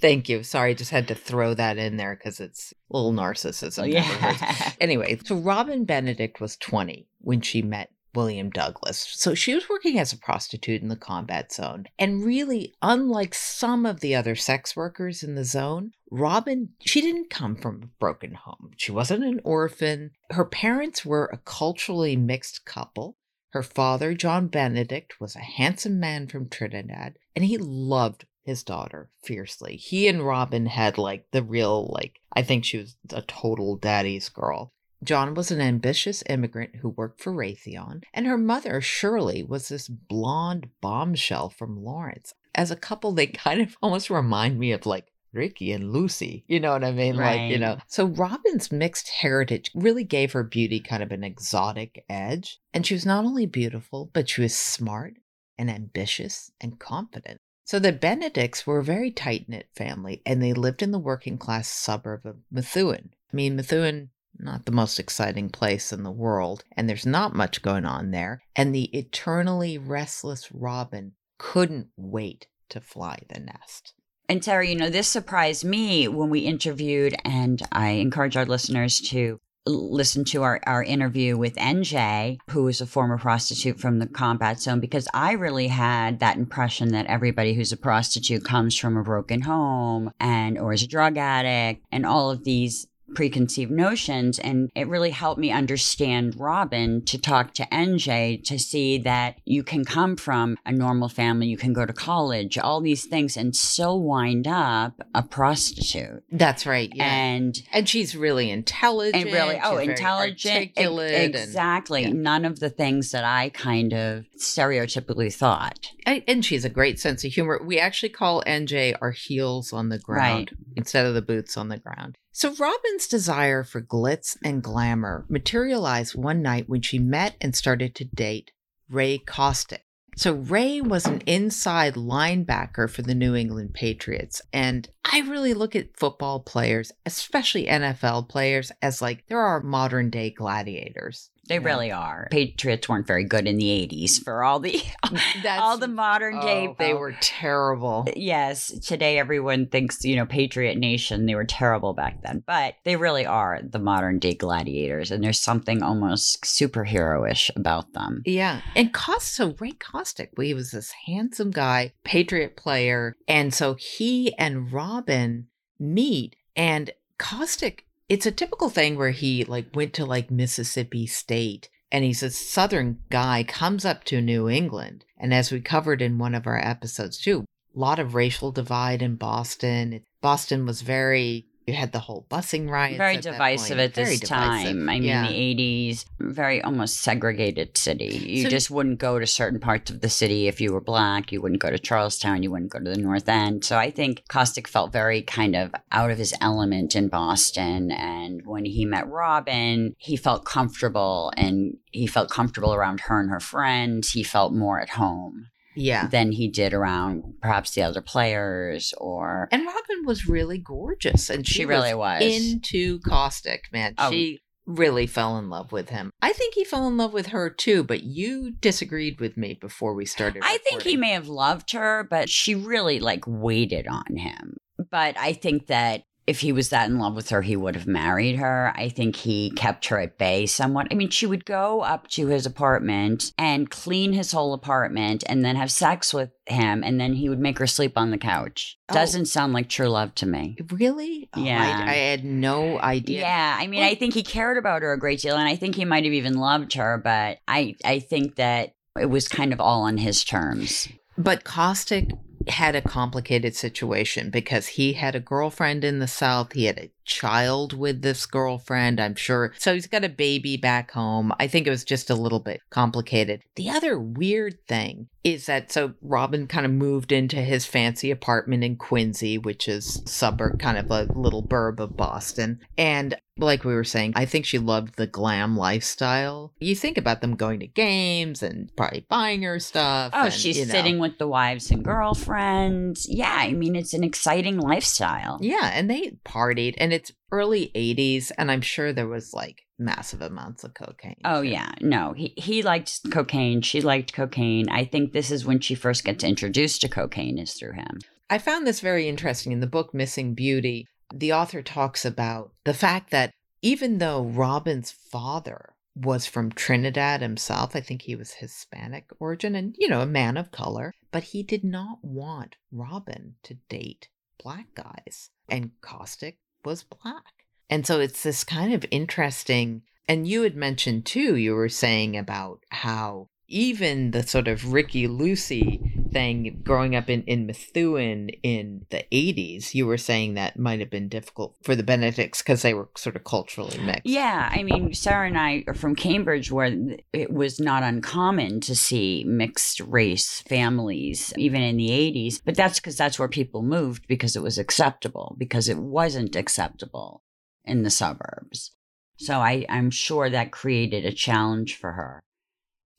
Thank 0.00 0.28
you. 0.28 0.44
Sorry, 0.44 0.70
I 0.70 0.74
just 0.74 0.92
had 0.92 1.08
to 1.08 1.14
throw 1.14 1.54
that 1.54 1.76
in 1.76 1.96
there 1.96 2.14
because 2.14 2.38
it's 2.38 2.72
a 2.90 2.96
little 2.96 3.12
narcissism. 3.12 3.92
Yeah. 3.92 4.72
Anyway, 4.80 5.18
so 5.24 5.34
Robin 5.34 5.84
Benedict 5.84 6.40
was 6.40 6.56
20 6.56 7.08
when 7.20 7.40
she 7.40 7.62
met 7.62 7.90
William 8.18 8.50
Douglas. 8.50 9.06
So 9.12 9.32
she 9.32 9.54
was 9.54 9.68
working 9.68 9.96
as 9.96 10.12
a 10.12 10.18
prostitute 10.18 10.82
in 10.82 10.88
the 10.88 10.96
combat 10.96 11.52
zone. 11.52 11.86
And 12.00 12.24
really, 12.24 12.74
unlike 12.82 13.32
some 13.32 13.86
of 13.86 14.00
the 14.00 14.16
other 14.16 14.34
sex 14.34 14.74
workers 14.74 15.22
in 15.22 15.36
the 15.36 15.44
zone, 15.44 15.92
Robin, 16.10 16.70
she 16.80 17.00
didn't 17.00 17.30
come 17.30 17.54
from 17.54 17.80
a 17.80 17.86
broken 18.00 18.34
home. 18.34 18.72
She 18.76 18.90
wasn't 18.90 19.22
an 19.22 19.40
orphan. 19.44 20.10
Her 20.30 20.44
parents 20.44 21.06
were 21.06 21.26
a 21.26 21.38
culturally 21.38 22.16
mixed 22.16 22.64
couple. 22.64 23.16
Her 23.50 23.62
father, 23.62 24.14
John 24.14 24.48
Benedict, 24.48 25.20
was 25.20 25.36
a 25.36 25.40
handsome 25.40 26.00
man 26.00 26.26
from 26.26 26.48
Trinidad, 26.48 27.18
and 27.36 27.44
he 27.44 27.56
loved 27.56 28.26
his 28.42 28.64
daughter 28.64 29.10
fiercely. 29.22 29.76
He 29.76 30.08
and 30.08 30.26
Robin 30.26 30.66
had 30.66 30.98
like 30.98 31.26
the 31.30 31.44
real, 31.44 31.86
like, 31.94 32.18
I 32.32 32.42
think 32.42 32.64
she 32.64 32.78
was 32.78 32.96
a 33.12 33.22
total 33.22 33.76
daddy's 33.76 34.28
girl. 34.28 34.72
John 35.02 35.34
was 35.34 35.50
an 35.50 35.60
ambitious 35.60 36.24
immigrant 36.28 36.76
who 36.76 36.88
worked 36.88 37.20
for 37.20 37.32
Raytheon, 37.32 38.02
and 38.12 38.26
her 38.26 38.38
mother, 38.38 38.80
Shirley, 38.80 39.42
was 39.42 39.68
this 39.68 39.88
blonde 39.88 40.70
bombshell 40.80 41.50
from 41.50 41.84
Lawrence. 41.84 42.34
As 42.54 42.70
a 42.70 42.76
couple, 42.76 43.12
they 43.12 43.26
kind 43.28 43.60
of 43.60 43.76
almost 43.82 44.10
remind 44.10 44.58
me 44.58 44.72
of 44.72 44.86
like 44.86 45.06
Ricky 45.32 45.72
and 45.72 45.92
Lucy. 45.92 46.44
You 46.48 46.60
know 46.60 46.72
what 46.72 46.84
I 46.84 46.92
mean? 46.92 47.16
Right. 47.16 47.42
Like, 47.42 47.50
you 47.52 47.58
know. 47.58 47.78
So 47.86 48.06
Robin's 48.06 48.72
mixed 48.72 49.08
heritage 49.08 49.70
really 49.74 50.04
gave 50.04 50.32
her 50.32 50.42
beauty 50.42 50.80
kind 50.80 51.02
of 51.02 51.12
an 51.12 51.22
exotic 51.22 52.04
edge. 52.08 52.60
And 52.72 52.86
she 52.86 52.94
was 52.94 53.06
not 53.06 53.24
only 53.24 53.46
beautiful, 53.46 54.10
but 54.12 54.28
she 54.28 54.42
was 54.42 54.56
smart 54.56 55.14
and 55.58 55.70
ambitious 55.70 56.50
and 56.60 56.78
confident. 56.78 57.40
So 57.64 57.78
the 57.78 57.92
Benedicts 57.92 58.66
were 58.66 58.78
a 58.78 58.84
very 58.84 59.10
tight 59.10 59.46
knit 59.48 59.68
family, 59.74 60.22
and 60.24 60.42
they 60.42 60.54
lived 60.54 60.82
in 60.82 60.90
the 60.90 60.98
working 60.98 61.36
class 61.36 61.68
suburb 61.68 62.24
of 62.24 62.36
Methuen. 62.50 63.10
I 63.30 63.36
mean, 63.36 63.56
Methuen 63.56 64.08
not 64.38 64.66
the 64.66 64.72
most 64.72 64.98
exciting 64.98 65.50
place 65.50 65.92
in 65.92 66.02
the 66.02 66.10
world, 66.10 66.62
and 66.76 66.88
there's 66.88 67.06
not 67.06 67.34
much 67.34 67.62
going 67.62 67.84
on 67.84 68.10
there. 68.10 68.42
And 68.54 68.74
the 68.74 68.84
eternally 68.96 69.78
restless 69.78 70.50
robin 70.52 71.12
couldn't 71.38 71.88
wait 71.96 72.46
to 72.70 72.80
fly 72.80 73.20
the 73.28 73.40
nest. 73.40 73.94
And 74.28 74.42
Terry, 74.42 74.70
you 74.70 74.76
know, 74.76 74.90
this 74.90 75.08
surprised 75.08 75.64
me 75.64 76.06
when 76.06 76.28
we 76.28 76.40
interviewed, 76.40 77.16
and 77.24 77.62
I 77.72 77.90
encourage 77.90 78.36
our 78.36 78.44
listeners 78.44 79.00
to 79.08 79.40
listen 79.66 80.24
to 80.24 80.42
our, 80.42 80.60
our 80.66 80.82
interview 80.82 81.36
with 81.36 81.54
NJ, 81.56 82.38
who 82.50 82.68
is 82.68 82.80
a 82.80 82.86
former 82.86 83.18
prostitute 83.18 83.78
from 83.78 83.98
the 83.98 84.06
combat 84.06 84.60
zone, 84.60 84.80
because 84.80 85.08
I 85.12 85.32
really 85.32 85.68
had 85.68 86.20
that 86.20 86.36
impression 86.36 86.88
that 86.92 87.06
everybody 87.06 87.54
who's 87.54 87.72
a 87.72 87.76
prostitute 87.76 88.44
comes 88.44 88.76
from 88.76 88.96
a 88.96 89.02
broken 89.02 89.42
home 89.42 90.10
and 90.18 90.58
or 90.58 90.72
is 90.72 90.82
a 90.82 90.88
drug 90.88 91.16
addict 91.16 91.84
and 91.92 92.06
all 92.06 92.30
of 92.30 92.44
these 92.44 92.86
preconceived 93.14 93.70
notions. 93.70 94.38
And 94.38 94.70
it 94.74 94.88
really 94.88 95.10
helped 95.10 95.40
me 95.40 95.50
understand 95.50 96.38
Robin 96.38 97.04
to 97.06 97.18
talk 97.18 97.54
to 97.54 97.66
NJ 97.66 98.44
to 98.44 98.58
see 98.58 98.98
that 98.98 99.36
you 99.44 99.62
can 99.62 99.84
come 99.84 100.16
from 100.16 100.56
a 100.64 100.72
normal 100.72 101.08
family, 101.08 101.46
you 101.46 101.56
can 101.56 101.72
go 101.72 101.86
to 101.86 101.92
college, 101.92 102.58
all 102.58 102.80
these 102.80 103.04
things, 103.04 103.36
and 103.36 103.54
still 103.54 104.00
wind 104.00 104.46
up 104.46 105.00
a 105.14 105.22
prostitute. 105.22 106.22
That's 106.30 106.66
right. 106.66 106.90
Yeah. 106.94 107.04
And 107.04 107.62
and 107.72 107.88
she's 107.88 108.16
really 108.16 108.50
intelligent. 108.50 109.26
And 109.26 109.32
really, 109.32 109.60
oh, 109.62 109.78
intelligent. 109.78 110.54
articulate 110.54 111.34
exactly. 111.34 112.04
And, 112.04 112.14
yeah. 112.14 112.22
None 112.22 112.44
of 112.44 112.60
the 112.60 112.70
things 112.70 113.10
that 113.12 113.24
I 113.24 113.50
kind 113.50 113.92
of 113.92 114.24
stereotypically 114.38 115.32
thought. 115.32 115.90
And, 116.06 116.22
and 116.26 116.44
she's 116.44 116.64
a 116.64 116.70
great 116.70 116.98
sense 116.98 117.24
of 117.24 117.32
humor. 117.32 117.60
We 117.62 117.78
actually 117.78 118.10
call 118.10 118.42
NJ 118.46 118.96
our 119.00 119.10
heels 119.10 119.72
on 119.72 119.88
the 119.88 119.98
ground 119.98 120.50
right. 120.52 120.66
instead 120.76 121.06
of 121.06 121.14
the 121.14 121.22
boots 121.22 121.56
on 121.56 121.68
the 121.68 121.78
ground. 121.78 122.16
So 122.38 122.54
Robin's 122.54 123.08
desire 123.08 123.64
for 123.64 123.82
glitz 123.82 124.36
and 124.44 124.62
glamour 124.62 125.26
materialized 125.28 126.14
one 126.14 126.40
night 126.40 126.68
when 126.68 126.82
she 126.82 127.00
met 127.00 127.34
and 127.40 127.52
started 127.52 127.96
to 127.96 128.04
date 128.04 128.52
Ray 128.88 129.18
Costict. 129.18 129.82
So 130.14 130.34
Ray 130.34 130.80
was 130.80 131.04
an 131.06 131.20
inside 131.26 131.94
linebacker 131.94 132.88
for 132.88 133.02
the 133.02 133.16
New 133.16 133.34
England 133.34 133.74
Patriots. 133.74 134.40
And 134.52 134.88
I 135.10 135.20
really 135.20 135.54
look 135.54 135.74
at 135.74 135.96
football 135.96 136.40
players, 136.40 136.92
especially 137.06 137.66
NFL 137.66 138.28
players, 138.28 138.70
as 138.82 139.00
like 139.02 139.26
there 139.28 139.40
are 139.40 139.62
modern 139.62 140.10
day 140.10 140.30
gladiators. 140.30 141.30
They 141.48 141.54
Yeah. 141.58 141.64
really 141.64 141.90
are. 141.90 142.28
Patriots 142.30 142.88
weren't 142.88 143.06
very 143.06 143.24
good 143.24 143.46
in 143.48 143.56
the 143.56 143.70
80s 143.70 144.18
mm. 144.18 144.24
for 144.24 144.44
all 144.44 144.60
the 144.60 144.82
That's, 145.42 145.62
all 145.62 145.78
the 145.78 145.88
modern 145.88 146.40
day 146.40 146.68
oh, 146.68 146.76
they 146.78 146.92
were 146.92 147.14
terrible. 147.20 148.04
Uh, 148.06 148.12
yes, 148.16 148.68
today 148.86 149.18
everyone 149.18 149.66
thinks, 149.66 150.04
you 150.04 150.14
know, 150.14 150.26
Patriot 150.26 150.76
Nation, 150.76 151.24
they 151.24 151.34
were 151.34 151.46
terrible 151.46 151.94
back 151.94 152.22
then, 152.22 152.42
but 152.46 152.74
they 152.84 152.96
really 152.96 153.24
are 153.24 153.60
the 153.62 153.78
modern 153.78 154.18
day 154.18 154.34
gladiators 154.34 155.10
and 155.10 155.24
there's 155.24 155.40
something 155.40 155.82
almost 155.82 156.42
superhero-ish 156.42 157.50
about 157.56 157.94
them. 157.94 158.22
Yeah. 158.26 158.60
And 158.76 158.92
Cost 158.92 159.34
so 159.34 159.54
Ray 159.58 159.72
Costict, 159.72 160.34
well, 160.36 160.46
he 160.46 160.54
was 160.54 160.72
this 160.72 160.92
handsome 161.06 161.50
guy, 161.50 161.94
Patriot 162.04 162.56
player. 162.56 163.16
And 163.26 163.54
so 163.54 163.74
he 163.74 164.34
and 164.36 164.70
Robin 164.98 165.46
meet 165.78 166.34
and 166.56 166.90
Costict, 167.18 167.84
it's 168.08 168.26
a 168.26 168.32
typical 168.32 168.68
thing 168.68 168.96
where 168.96 169.12
he 169.12 169.44
like 169.44 169.66
went 169.72 169.92
to 169.94 170.04
like 170.04 170.28
Mississippi 170.28 171.06
State 171.06 171.68
and 171.92 172.04
he's 172.04 172.22
a 172.24 172.32
southern 172.32 172.98
guy, 173.08 173.44
comes 173.44 173.84
up 173.84 174.02
to 174.04 174.20
New 174.20 174.48
England. 174.48 175.04
And 175.16 175.32
as 175.32 175.52
we 175.52 175.60
covered 175.60 176.02
in 176.02 176.18
one 176.18 176.34
of 176.34 176.48
our 176.48 176.58
episodes 176.58 177.16
too, 177.16 177.44
a 177.76 177.78
lot 177.78 178.00
of 178.00 178.16
racial 178.16 178.50
divide 178.50 179.00
in 179.00 179.14
Boston. 179.14 180.00
Boston 180.20 180.66
was 180.66 180.82
very 180.82 181.46
you 181.68 181.74
had 181.74 181.92
the 181.92 181.98
whole 181.98 182.24
busing 182.30 182.70
riots. 182.70 182.96
Very 182.96 183.16
at 183.16 183.22
divisive 183.22 183.78
at 183.78 183.92
this 183.92 184.20
divisive. 184.20 184.28
time. 184.28 184.88
I 184.88 184.94
mean, 184.94 185.02
yeah. 185.02 185.28
the 185.28 185.34
80s, 185.34 186.06
very 186.18 186.62
almost 186.62 187.00
segregated 187.00 187.76
city. 187.76 188.06
You 188.26 188.44
So- 188.44 188.48
just 188.48 188.70
wouldn't 188.70 188.98
go 188.98 189.18
to 189.18 189.26
certain 189.26 189.60
parts 189.60 189.90
of 189.90 190.00
the 190.00 190.08
city 190.08 190.48
if 190.48 190.62
you 190.62 190.72
were 190.72 190.80
black. 190.80 191.30
You 191.30 191.42
wouldn't 191.42 191.60
go 191.60 191.70
to 191.70 191.78
Charlestown. 191.78 192.42
You 192.42 192.50
wouldn't 192.50 192.70
go 192.70 192.78
to 192.78 192.90
the 192.90 192.96
North 192.96 193.28
End. 193.28 193.66
So 193.66 193.76
I 193.76 193.90
think 193.90 194.22
Costict 194.28 194.66
felt 194.66 194.92
very 194.92 195.20
kind 195.20 195.54
of 195.54 195.74
out 195.92 196.10
of 196.10 196.16
his 196.16 196.34
element 196.40 196.96
in 196.96 197.08
Boston. 197.08 197.92
And 197.92 198.46
when 198.46 198.64
he 198.64 198.86
met 198.86 199.06
Robin, 199.06 199.94
he 199.98 200.16
felt 200.16 200.46
comfortable 200.46 201.32
and 201.36 201.76
he 201.92 202.06
felt 202.06 202.30
comfortable 202.30 202.72
around 202.72 203.00
her 203.00 203.20
and 203.20 203.28
her 203.28 203.40
friends. 203.40 204.12
He 204.12 204.22
felt 204.22 204.54
more 204.54 204.80
at 204.80 204.90
home 204.90 205.48
yeah. 205.78 206.06
than 206.08 206.32
he 206.32 206.48
did 206.48 206.74
around 206.74 207.22
perhaps 207.40 207.70
the 207.72 207.82
other 207.82 208.00
players 208.02 208.92
or. 208.98 209.48
And 209.52 209.64
Robin 209.66 210.04
was 210.04 210.26
really 210.28 210.58
gorgeous, 210.58 211.30
and 211.30 211.46
she, 211.46 211.54
She 211.54 211.64
really 211.64 211.94
was. 211.94 212.22
into 212.22 213.00
Costict. 213.00 213.72
Man, 213.72 213.94
Oh. 213.98 214.10
she 214.10 214.40
really 214.66 215.06
fell 215.06 215.38
in 215.38 215.48
love 215.48 215.72
with 215.72 215.88
him. 215.88 216.10
I 216.20 216.32
think 216.34 216.54
he 216.54 216.62
fell 216.64 216.86
in 216.86 216.96
love 216.98 217.14
with 217.14 217.28
her 217.28 217.48
too, 217.48 217.82
but 217.84 218.02
you 218.02 218.52
disagreed 218.60 219.18
with 219.18 219.36
me 219.36 219.54
before 219.54 219.94
we 219.94 220.04
started. 220.04 220.42
I 220.44 220.58
think 220.58 220.82
he 220.82 220.96
may 220.96 221.12
have 221.12 221.28
loved 221.28 221.72
her, 221.72 222.06
but 222.08 222.28
she 222.28 222.54
really 222.54 223.00
like 223.00 223.24
waited 223.26 223.86
on 223.88 224.16
him. 224.16 224.58
But 224.90 225.16
I 225.18 225.32
think 225.32 225.68
that 225.68 226.02
if 226.28 226.40
he 226.40 226.52
was 226.52 226.68
that 226.68 226.90
in 226.90 226.98
love 226.98 227.16
with 227.16 227.30
her, 227.30 227.40
he 227.40 227.56
would 227.56 227.74
have 227.74 227.86
married 227.86 228.36
her. 228.36 228.70
I 228.76 228.90
think 228.90 229.16
he 229.16 229.50
kept 229.52 229.86
her 229.86 229.98
at 229.98 230.18
bay 230.18 230.44
somewhat. 230.44 230.86
I 230.90 230.94
mean, 230.94 231.08
she 231.08 231.24
would 231.24 231.46
go 231.46 231.80
up 231.80 232.06
to 232.08 232.26
his 232.26 232.44
apartment 232.44 233.32
and 233.38 233.70
clean 233.70 234.12
his 234.12 234.30
whole 234.32 234.52
apartment 234.52 235.24
and 235.26 235.42
then 235.42 235.56
have 235.56 235.72
sex 235.72 236.12
with 236.12 236.28
him, 236.44 236.84
and 236.84 237.00
then 237.00 237.14
he 237.14 237.30
would 237.30 237.38
make 237.38 237.58
her 237.58 237.66
sleep 237.66 237.96
on 237.96 238.10
the 238.10 238.18
couch. 238.18 238.76
Oh. 238.90 238.94
Doesn't 238.94 239.24
sound 239.24 239.54
like 239.54 239.70
true 239.70 239.88
love 239.88 240.14
to 240.16 240.26
me. 240.26 240.58
Really? 240.70 241.30
Oh, 241.32 241.40
I- 241.40 241.44
Yeah. 241.46 241.84
I, 241.88 241.94
had 241.94 242.24
no 242.26 242.78
idea. 242.78 243.20
Yeah, 243.22 243.56
I 243.58 243.66
mean, 243.66 243.80
Well- 243.80 243.88
I 243.90 243.94
think 243.94 244.12
he 244.12 244.22
cared 244.22 244.58
about 244.58 244.82
her 244.82 244.92
a 244.92 244.98
great 244.98 245.20
deal, 245.20 245.34
and 245.36 245.48
I 245.48 245.56
think 245.56 245.76
he 245.76 245.86
might 245.86 246.04
have 246.04 246.12
even 246.12 246.34
loved 246.34 246.74
her. 246.74 247.00
But 247.02 247.38
I, 247.48 247.74
I 247.86 248.00
think 248.00 248.36
that 248.36 248.74
it 249.00 249.06
was 249.06 249.28
kind 249.28 249.54
of 249.54 249.60
all 249.62 249.80
on 249.82 249.96
his 249.96 250.24
terms. 250.24 250.88
But 251.16 251.44
Costict 251.44 252.12
had 252.50 252.74
a 252.76 252.82
complicated 252.82 253.54
situation 253.54 254.30
because 254.30 254.68
he 254.68 254.94
had 254.94 255.14
a 255.14 255.20
girlfriend 255.20 255.84
in 255.84 255.98
the 255.98 256.08
South. 256.08 256.52
He 256.52 256.64
had 256.64 256.78
a 256.78 256.90
child 257.08 257.72
with 257.72 258.02
this 258.02 258.26
girlfriend, 258.26 259.00
I'm 259.00 259.16
sure. 259.16 259.52
So 259.58 259.74
he's 259.74 259.88
got 259.88 260.04
a 260.04 260.08
baby 260.08 260.56
back 260.56 260.92
home. 260.92 261.32
I 261.40 261.48
think 261.48 261.66
it 261.66 261.70
was 261.70 261.82
just 261.82 262.10
a 262.10 262.14
little 262.14 262.38
bit 262.38 262.60
complicated. 262.70 263.42
The 263.56 263.70
other 263.70 263.98
weird 263.98 264.64
thing 264.68 265.08
is 265.24 265.46
that 265.46 265.72
so 265.72 265.94
Robin 266.00 266.46
kind 266.46 266.64
of 266.64 266.72
moved 266.72 267.10
into 267.10 267.36
his 267.36 267.66
fancy 267.66 268.10
apartment 268.10 268.62
in 268.62 268.76
Quincy, 268.76 269.36
which 269.38 269.66
is 269.68 270.02
suburb, 270.06 270.60
kind 270.60 270.78
of 270.78 270.90
a 270.90 271.12
little 271.14 271.42
burb 271.42 271.80
of 271.80 271.96
Boston. 271.96 272.60
And 272.76 273.16
like 273.38 273.64
we 273.64 273.74
were 273.74 273.84
saying, 273.84 274.12
I 274.16 274.24
think 274.24 274.44
she 274.44 274.58
loved 274.58 274.96
the 274.96 275.06
glam 275.06 275.56
lifestyle. 275.56 276.52
You 276.60 276.74
think 276.74 276.98
about 276.98 277.20
them 277.20 277.36
going 277.36 277.60
to 277.60 277.66
games 277.66 278.42
and 278.42 278.74
probably 278.76 279.06
buying 279.08 279.42
her 279.42 279.58
stuff. 279.60 280.12
Oh, 280.14 280.24
and, 280.24 280.32
she's 280.32 280.58
you 280.58 280.66
know. 280.66 280.72
sitting 280.72 280.98
with 280.98 281.18
the 281.18 281.28
wives 281.28 281.70
and 281.70 281.84
girlfriends. 281.84 283.06
Yeah, 283.08 283.36
I 283.38 283.52
mean, 283.52 283.76
it's 283.76 283.94
an 283.94 284.04
exciting 284.04 284.58
lifestyle. 284.58 285.38
Yeah, 285.40 285.70
and 285.72 285.90
they 285.90 286.16
partied, 286.24 286.74
and 286.78 286.92
it's 286.98 287.12
early 287.30 287.70
80s, 287.74 288.32
and 288.36 288.50
I'm 288.50 288.60
sure 288.60 288.92
there 288.92 289.06
was 289.06 289.32
like 289.32 289.62
massive 289.78 290.20
amounts 290.20 290.64
of 290.64 290.74
cocaine. 290.74 291.20
Oh 291.24 291.42
too. 291.42 291.48
yeah, 291.48 291.72
no, 291.80 292.12
he 292.12 292.34
he 292.36 292.62
liked 292.62 293.10
cocaine. 293.12 293.62
She 293.62 293.80
liked 293.80 294.12
cocaine. 294.12 294.68
I 294.68 294.84
think 294.84 295.12
this 295.12 295.30
is 295.30 295.46
when 295.46 295.60
she 295.60 295.76
first 295.76 296.04
gets 296.04 296.24
introduced 296.24 296.80
to 296.80 296.88
cocaine 296.88 297.38
is 297.38 297.54
through 297.54 297.74
him. 297.74 298.00
I 298.28 298.38
found 298.38 298.66
this 298.66 298.80
very 298.80 299.08
interesting. 299.08 299.52
In 299.52 299.60
the 299.60 299.66
book 299.66 299.94
Missing 299.94 300.34
Beauty, 300.34 300.86
the 301.14 301.32
author 301.32 301.62
talks 301.62 302.04
about 302.04 302.52
the 302.64 302.74
fact 302.74 303.10
that 303.12 303.32
even 303.62 303.98
though 303.98 304.24
Robin's 304.24 304.90
father 304.90 305.74
was 305.94 306.26
from 306.26 306.52
Trinidad 306.52 307.22
himself, 307.22 307.74
I 307.74 307.80
think 307.80 308.02
he 308.02 308.14
was 308.14 308.34
Hispanic 308.34 309.06
origin 309.18 309.54
and, 309.54 309.74
you 309.78 309.88
know, 309.88 310.00
a 310.00 310.06
man 310.06 310.36
of 310.36 310.52
color, 310.52 310.92
but 311.10 311.24
he 311.24 311.42
did 311.42 311.64
not 311.64 311.98
want 312.02 312.56
Robin 312.70 313.34
to 313.44 313.54
date 313.68 314.08
black 314.42 314.66
guys. 314.74 315.30
And 315.48 315.72
Costict 315.80 316.38
was 316.64 316.82
black. 316.84 317.44
And 317.70 317.86
so 317.86 318.00
it's 318.00 318.22
this 318.22 318.44
kind 318.44 318.72
of 318.72 318.84
interesting. 318.90 319.82
And 320.08 320.26
you 320.26 320.42
had 320.42 320.56
mentioned 320.56 321.04
too, 321.06 321.36
you 321.36 321.54
were 321.54 321.68
saying 321.68 322.16
about 322.16 322.60
how 322.70 323.28
even 323.46 324.10
the 324.10 324.22
sort 324.22 324.48
of 324.48 324.72
Ricky 324.72 325.06
Lucy 325.06 325.80
thing 326.10 326.60
growing 326.64 326.96
up 326.96 327.08
in, 327.08 327.22
in 327.24 327.46
Methuen 327.46 328.30
in 328.42 328.86
the 328.90 329.04
80s, 329.12 329.74
you 329.74 329.86
were 329.86 329.98
saying 329.98 330.34
that 330.34 330.58
might 330.58 330.80
have 330.80 330.90
been 330.90 331.08
difficult 331.08 331.56
for 331.62 331.74
the 331.74 331.82
Benedicts 331.82 332.42
because 332.42 332.62
they 332.62 332.74
were 332.74 332.88
sort 332.96 333.16
of 333.16 333.24
culturally 333.24 333.78
mixed. 333.78 334.06
Yeah, 334.06 334.50
I 334.52 334.62
mean, 334.62 334.94
Sarah 334.94 335.26
and 335.26 335.38
I 335.38 335.64
are 335.66 335.74
from 335.74 335.94
Cambridge, 335.94 336.50
where 336.50 336.72
it 337.12 337.32
was 337.32 337.60
not 337.60 337.82
uncommon 337.82 338.60
to 338.62 338.74
see 338.74 339.24
mixed 339.26 339.80
race 339.80 340.40
families, 340.42 341.32
even 341.36 341.62
in 341.62 341.76
the 341.76 341.90
80s. 341.90 342.40
But 342.44 342.56
that's 342.56 342.80
because 342.80 342.96
that's 342.96 343.18
where 343.18 343.28
people 343.28 343.62
moved 343.62 344.06
because 344.06 344.36
it 344.36 344.42
was 344.42 344.58
acceptable, 344.58 345.36
because 345.38 345.68
it 345.68 345.78
wasn't 345.78 346.36
acceptable 346.36 347.22
in 347.64 347.82
the 347.82 347.90
suburbs. 347.90 348.72
So 349.16 349.40
I, 349.40 349.66
I'm 349.68 349.90
sure 349.90 350.30
that 350.30 350.52
created 350.52 351.04
a 351.04 351.12
challenge 351.12 351.76
for 351.76 351.92
her. 351.92 352.22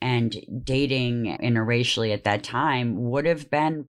And 0.01 0.63
dating 0.63 1.37
interracially 1.41 2.13
at 2.13 2.23
that 2.23 2.43
time 2.43 3.09
would 3.09 3.25
have 3.25 3.49
been, 3.49 3.87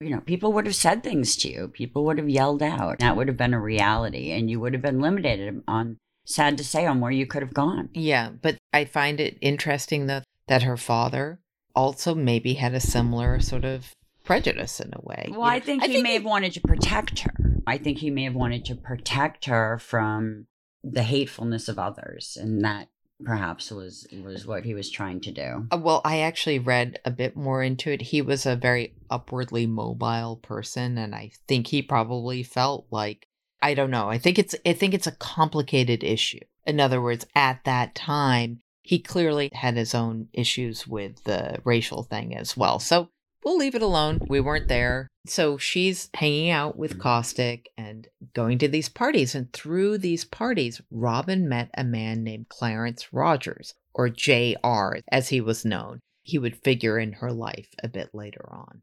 you 0.00 0.10
know, 0.10 0.20
people 0.20 0.52
would 0.52 0.66
have 0.66 0.76
said 0.76 1.02
things 1.02 1.36
to 1.38 1.48
you. 1.48 1.68
People 1.68 2.04
would 2.04 2.18
have 2.18 2.28
yelled 2.28 2.62
out. 2.62 3.00
That 3.00 3.16
would 3.16 3.28
have 3.28 3.36
been 3.36 3.54
a 3.54 3.60
reality. 3.60 4.30
And 4.30 4.48
you 4.48 4.60
would 4.60 4.74
have 4.74 4.82
been 4.82 5.00
limited 5.00 5.62
on, 5.66 5.96
sad 6.24 6.56
to 6.58 6.64
say, 6.64 6.86
on 6.86 7.00
where 7.00 7.10
you 7.10 7.26
could 7.26 7.42
have 7.42 7.54
gone. 7.54 7.88
Yeah, 7.94 8.30
but 8.30 8.58
I 8.72 8.84
find 8.84 9.20
it 9.20 9.38
interesting 9.40 10.06
that 10.06 10.24
that 10.46 10.62
her 10.62 10.76
father 10.76 11.40
also 11.74 12.14
maybe 12.14 12.54
had 12.54 12.74
a 12.74 12.80
similar 12.80 13.40
sort 13.40 13.64
of 13.64 13.92
prejudice 14.24 14.80
in 14.80 14.92
a 14.92 15.00
way. 15.02 15.26
Well, 15.30 15.38
you 15.38 15.38
know? 15.38 15.44
I 15.44 15.60
think 15.60 15.84
he 15.84 16.02
may 16.02 16.14
have 16.14 16.24
wanted 16.24 16.52
to 16.54 16.60
protect 16.60 17.20
her. 17.20 17.32
I 17.66 17.78
think 17.78 17.98
he 17.98 18.10
may 18.10 18.24
have 18.24 18.34
wanted 18.34 18.64
to 18.66 18.74
protect 18.74 19.46
her 19.46 19.78
from 19.78 20.46
the 20.82 21.02
hatefulness 21.02 21.68
of 21.68 21.78
others. 21.78 22.36
And 22.40 22.62
that 22.64 22.88
perhaps 23.24 23.70
was 23.70 24.06
was 24.22 24.46
what 24.46 24.64
he 24.64 24.74
was 24.74 24.90
trying 24.90 25.20
to 25.20 25.32
do. 25.32 25.66
Uh, 25.72 25.78
Well, 25.78 26.00
I 26.04 26.20
actually 26.20 26.58
read 26.58 26.98
a 27.04 27.10
bit 27.10 27.36
more 27.36 27.62
into 27.62 27.90
it. 27.90 28.02
He 28.02 28.22
was 28.22 28.46
a 28.46 28.56
very 28.56 28.94
upwardly 29.10 29.66
mobile 29.66 30.36
person, 30.36 30.98
and 30.98 31.14
I 31.14 31.32
think 31.48 31.68
he 31.68 31.82
probably 31.82 32.42
felt 32.42 32.86
like 32.90 33.26
I 33.62 33.74
don't 33.74 33.90
know. 33.90 34.08
I 34.08 34.18
think 34.18 34.38
it's 34.38 34.54
I 34.66 34.72
think 34.72 34.94
it's 34.94 35.06
a 35.06 35.12
complicated 35.12 36.04
issue. 36.04 36.40
In 36.66 36.80
other 36.80 37.00
words, 37.00 37.26
at 37.34 37.64
that 37.64 37.94
time, 37.94 38.60
he 38.82 38.98
clearly 38.98 39.50
had 39.52 39.76
his 39.76 39.94
own 39.94 40.28
issues 40.32 40.86
with 40.86 41.24
the 41.24 41.58
racial 41.64 42.02
thing 42.02 42.36
as 42.36 42.56
well. 42.56 42.78
So 42.78 43.08
we'll 43.44 43.56
leave 43.56 43.74
it 43.74 43.82
alone. 43.82 44.20
We 44.28 44.40
weren't 44.40 44.68
there. 44.68 45.08
So 45.26 45.56
she's 45.56 46.10
hanging 46.14 46.50
out 46.50 46.76
with 46.76 46.92
mm-hmm. 46.92 47.00
Costict 47.00 47.68
and 47.78 48.08
going 48.34 48.58
to 48.58 48.68
these 48.68 48.88
parties. 48.88 49.34
And 49.34 49.52
through 49.52 49.98
these 49.98 50.24
parties, 50.24 50.82
Robin 50.90 51.48
met 51.48 51.70
a 51.74 51.84
man 51.84 52.22
named 52.22 52.50
Clarence 52.50 53.12
Rogers, 53.12 53.74
or 53.94 54.08
JR 54.08 54.96
as 55.10 55.30
he 55.30 55.40
was 55.40 55.64
known. 55.64 56.00
He 56.22 56.38
would 56.38 56.62
figure 56.62 56.98
in 56.98 57.14
her 57.14 57.32
life 57.32 57.68
a 57.82 57.88
bit 57.88 58.10
later 58.14 58.48
on. 58.50 58.82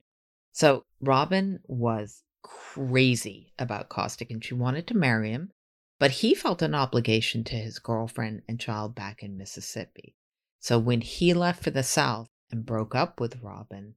So 0.52 0.86
Robin 1.00 1.60
was 1.68 2.24
crazy 2.44 3.54
about 3.58 3.90
Costict 3.90 4.32
and 4.32 4.44
she 4.44 4.54
wanted 4.54 4.88
to 4.88 4.98
marry 4.98 5.32
him, 5.32 5.52
but 6.00 6.12
he 6.12 6.34
felt 6.34 6.62
an 6.62 6.76
obligation 6.76 7.44
to 7.46 7.56
his 7.56 7.80
girlfriend 7.80 8.42
and 8.48 8.60
child 8.60 8.96
back 8.96 9.24
in 9.24 9.38
Mississippi. 9.38 10.16
So 10.60 10.78
when 10.78 11.02
he 11.02 11.34
left 11.34 11.64
for 11.64 11.72
the 11.72 11.84
South 11.84 12.30
and 12.52 12.66
broke 12.66 12.96
up 12.96 13.20
with 13.20 13.42
Robin, 13.42 13.96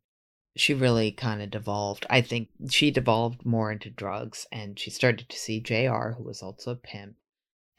she 0.56 0.74
really 0.74 1.10
kind 1.10 1.42
of 1.42 1.50
devolved. 1.50 2.06
I 2.08 2.20
think 2.20 2.48
she 2.70 2.90
devolved 2.90 3.44
more 3.44 3.72
into 3.72 3.90
drugs 3.90 4.46
and 4.52 4.78
she 4.78 4.90
started 4.90 5.28
to 5.28 5.36
see 5.36 5.60
JR, 5.60 6.10
who 6.16 6.22
was 6.24 6.42
also 6.42 6.72
a 6.72 6.76
pimp. 6.76 7.16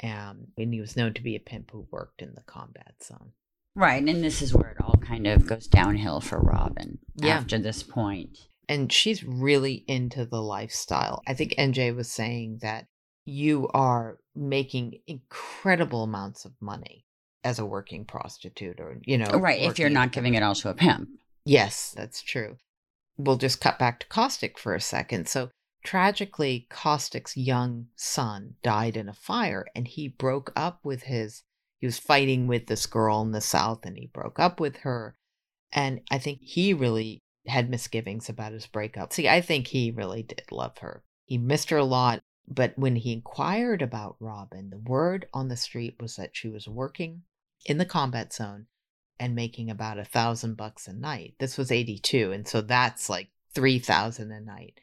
Um, 0.03 0.47
and 0.57 0.73
he 0.73 0.81
was 0.81 0.97
known 0.97 1.13
to 1.13 1.23
be 1.23 1.35
a 1.35 1.39
pimp 1.39 1.71
who 1.71 1.87
worked 1.89 2.21
in 2.21 2.33
the 2.35 2.41
combat 2.41 2.95
zone. 3.01 3.31
Right. 3.75 4.03
And 4.05 4.23
this 4.23 4.41
is 4.41 4.53
where 4.53 4.71
it 4.71 4.83
all 4.83 4.95
kind 5.01 5.25
of 5.27 5.47
goes 5.47 5.67
downhill 5.67 6.19
for 6.21 6.39
Robin 6.39 6.99
Yeah. 7.15 7.37
after 7.37 7.57
this 7.57 7.81
point. 7.83 8.37
and 8.67 8.91
she's 8.91 9.23
really 9.23 9.83
into 9.87 10.25
the 10.25 10.41
lifestyle. 10.41 11.21
I 11.27 11.33
think 11.35 11.53
NJ 11.57 11.95
was 11.95 12.11
saying 12.11 12.59
that 12.61 12.87
you 13.23 13.69
are 13.73 14.17
making 14.35 14.99
incredible 15.07 16.03
amounts 16.03 16.45
of 16.45 16.53
money 16.59 17.05
as 17.43 17.59
a 17.59 17.65
working 17.65 18.05
prostitute 18.05 18.79
or 18.79 18.99
you 19.05 19.17
know 19.19 19.29
right. 19.39 19.61
If 19.61 19.77
you're 19.79 19.89
not 19.89 20.11
giving 20.11 20.33
it 20.33 20.41
all 20.43 20.55
to 20.55 20.69
a 20.69 20.73
pimp. 20.73 21.09
Yes, 21.45 21.93
that's 21.95 22.21
true. 22.21 22.57
We'll 23.17 23.37
just 23.37 23.61
cut 23.61 23.79
back 23.79 23.99
to 23.99 24.07
Costict 24.07 24.59
for 24.59 24.73
a 24.73 24.81
second. 24.81 25.29
So 25.29 25.51
tragically 25.83 26.67
Costict's 26.69 27.37
young 27.37 27.87
son 27.95 28.55
died 28.63 28.97
in 28.97 29.07
a 29.07 29.13
fire 29.13 29.67
and 29.75 29.87
he 29.87 30.07
broke 30.07 30.51
up 30.55 30.79
with 30.83 31.03
his 31.03 31.43
he 31.79 31.85
was 31.85 31.99
fighting 31.99 32.47
with 32.47 32.65
this 32.65 32.87
girl 32.87 33.21
in 33.21 33.31
the 33.31 33.41
south 33.41 33.85
and 33.85 33.97
he 33.97 34.07
broke 34.07 34.39
up 34.39 34.59
with 34.59 34.77
her 34.77 35.15
and 35.71 36.01
I 36.09 36.17
think 36.17 36.39
he 36.41 36.73
really 36.73 37.19
had 37.47 37.69
misgivings 37.69 38.27
about 38.27 38.53
his 38.53 38.65
breakup. 38.65 39.13
See, 39.13 39.29
I 39.29 39.41
think 39.41 39.67
he 39.67 39.91
really 39.91 40.23
did 40.23 40.51
love 40.51 40.79
her. 40.79 41.03
He 41.25 41.37
missed 41.37 41.69
her 41.69 41.77
a 41.77 41.83
lot, 41.83 42.21
but 42.47 42.73
when 42.77 42.95
he 42.95 43.13
inquired 43.13 43.83
about 43.83 44.15
Robin, 44.19 44.71
the 44.71 44.79
word 44.79 45.27
on 45.33 45.49
the 45.49 45.57
street 45.57 45.97
was 45.99 46.15
that 46.15 46.35
she 46.35 46.47
was 46.47 46.67
working 46.67 47.23
in 47.65 47.77
the 47.77 47.85
combat 47.85 48.33
zone 48.33 48.65
and 49.19 49.35
making 49.35 49.69
about 49.69 49.97
a 49.97 50.05
thousand 50.05 50.55
bucks 50.55 50.87
a 50.87 50.93
night. 50.93 51.35
This 51.39 51.57
was 51.57 51.71
82, 51.71 52.31
and 52.31 52.47
so 52.47 52.61
that's 52.61 53.09
like 53.09 53.29
3,000 53.53 54.31
a 54.31 54.41
night. 54.41 54.81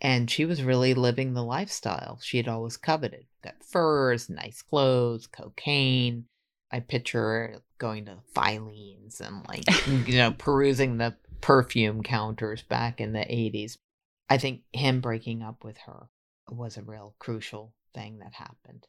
And 0.00 0.30
she 0.30 0.44
was 0.44 0.62
really 0.62 0.94
living 0.94 1.34
the 1.34 1.44
lifestyle 1.44 2.18
she 2.22 2.36
had 2.36 2.48
always 2.48 2.76
coveted. 2.76 3.26
Got 3.42 3.62
furs, 3.64 4.28
nice 4.28 4.62
clothes, 4.62 5.26
cocaine. 5.26 6.24
I 6.72 6.80
picture 6.80 7.20
her 7.20 7.56
going 7.78 8.06
to 8.06 8.18
Filene's 8.34 9.20
and 9.20 9.46
like, 9.46 9.64
you 10.08 10.16
know, 10.16 10.32
perusing 10.32 10.98
the 10.98 11.14
perfume 11.40 12.02
counters 12.02 12.62
back 12.62 13.00
in 13.00 13.12
the 13.12 13.20
80s. 13.20 13.76
I 14.28 14.38
think 14.38 14.62
him 14.72 15.00
breaking 15.00 15.42
up 15.42 15.64
with 15.64 15.76
her 15.86 16.08
was 16.48 16.76
a 16.76 16.82
real 16.82 17.14
crucial 17.18 17.74
thing 17.94 18.18
that 18.20 18.34
happened. 18.34 18.86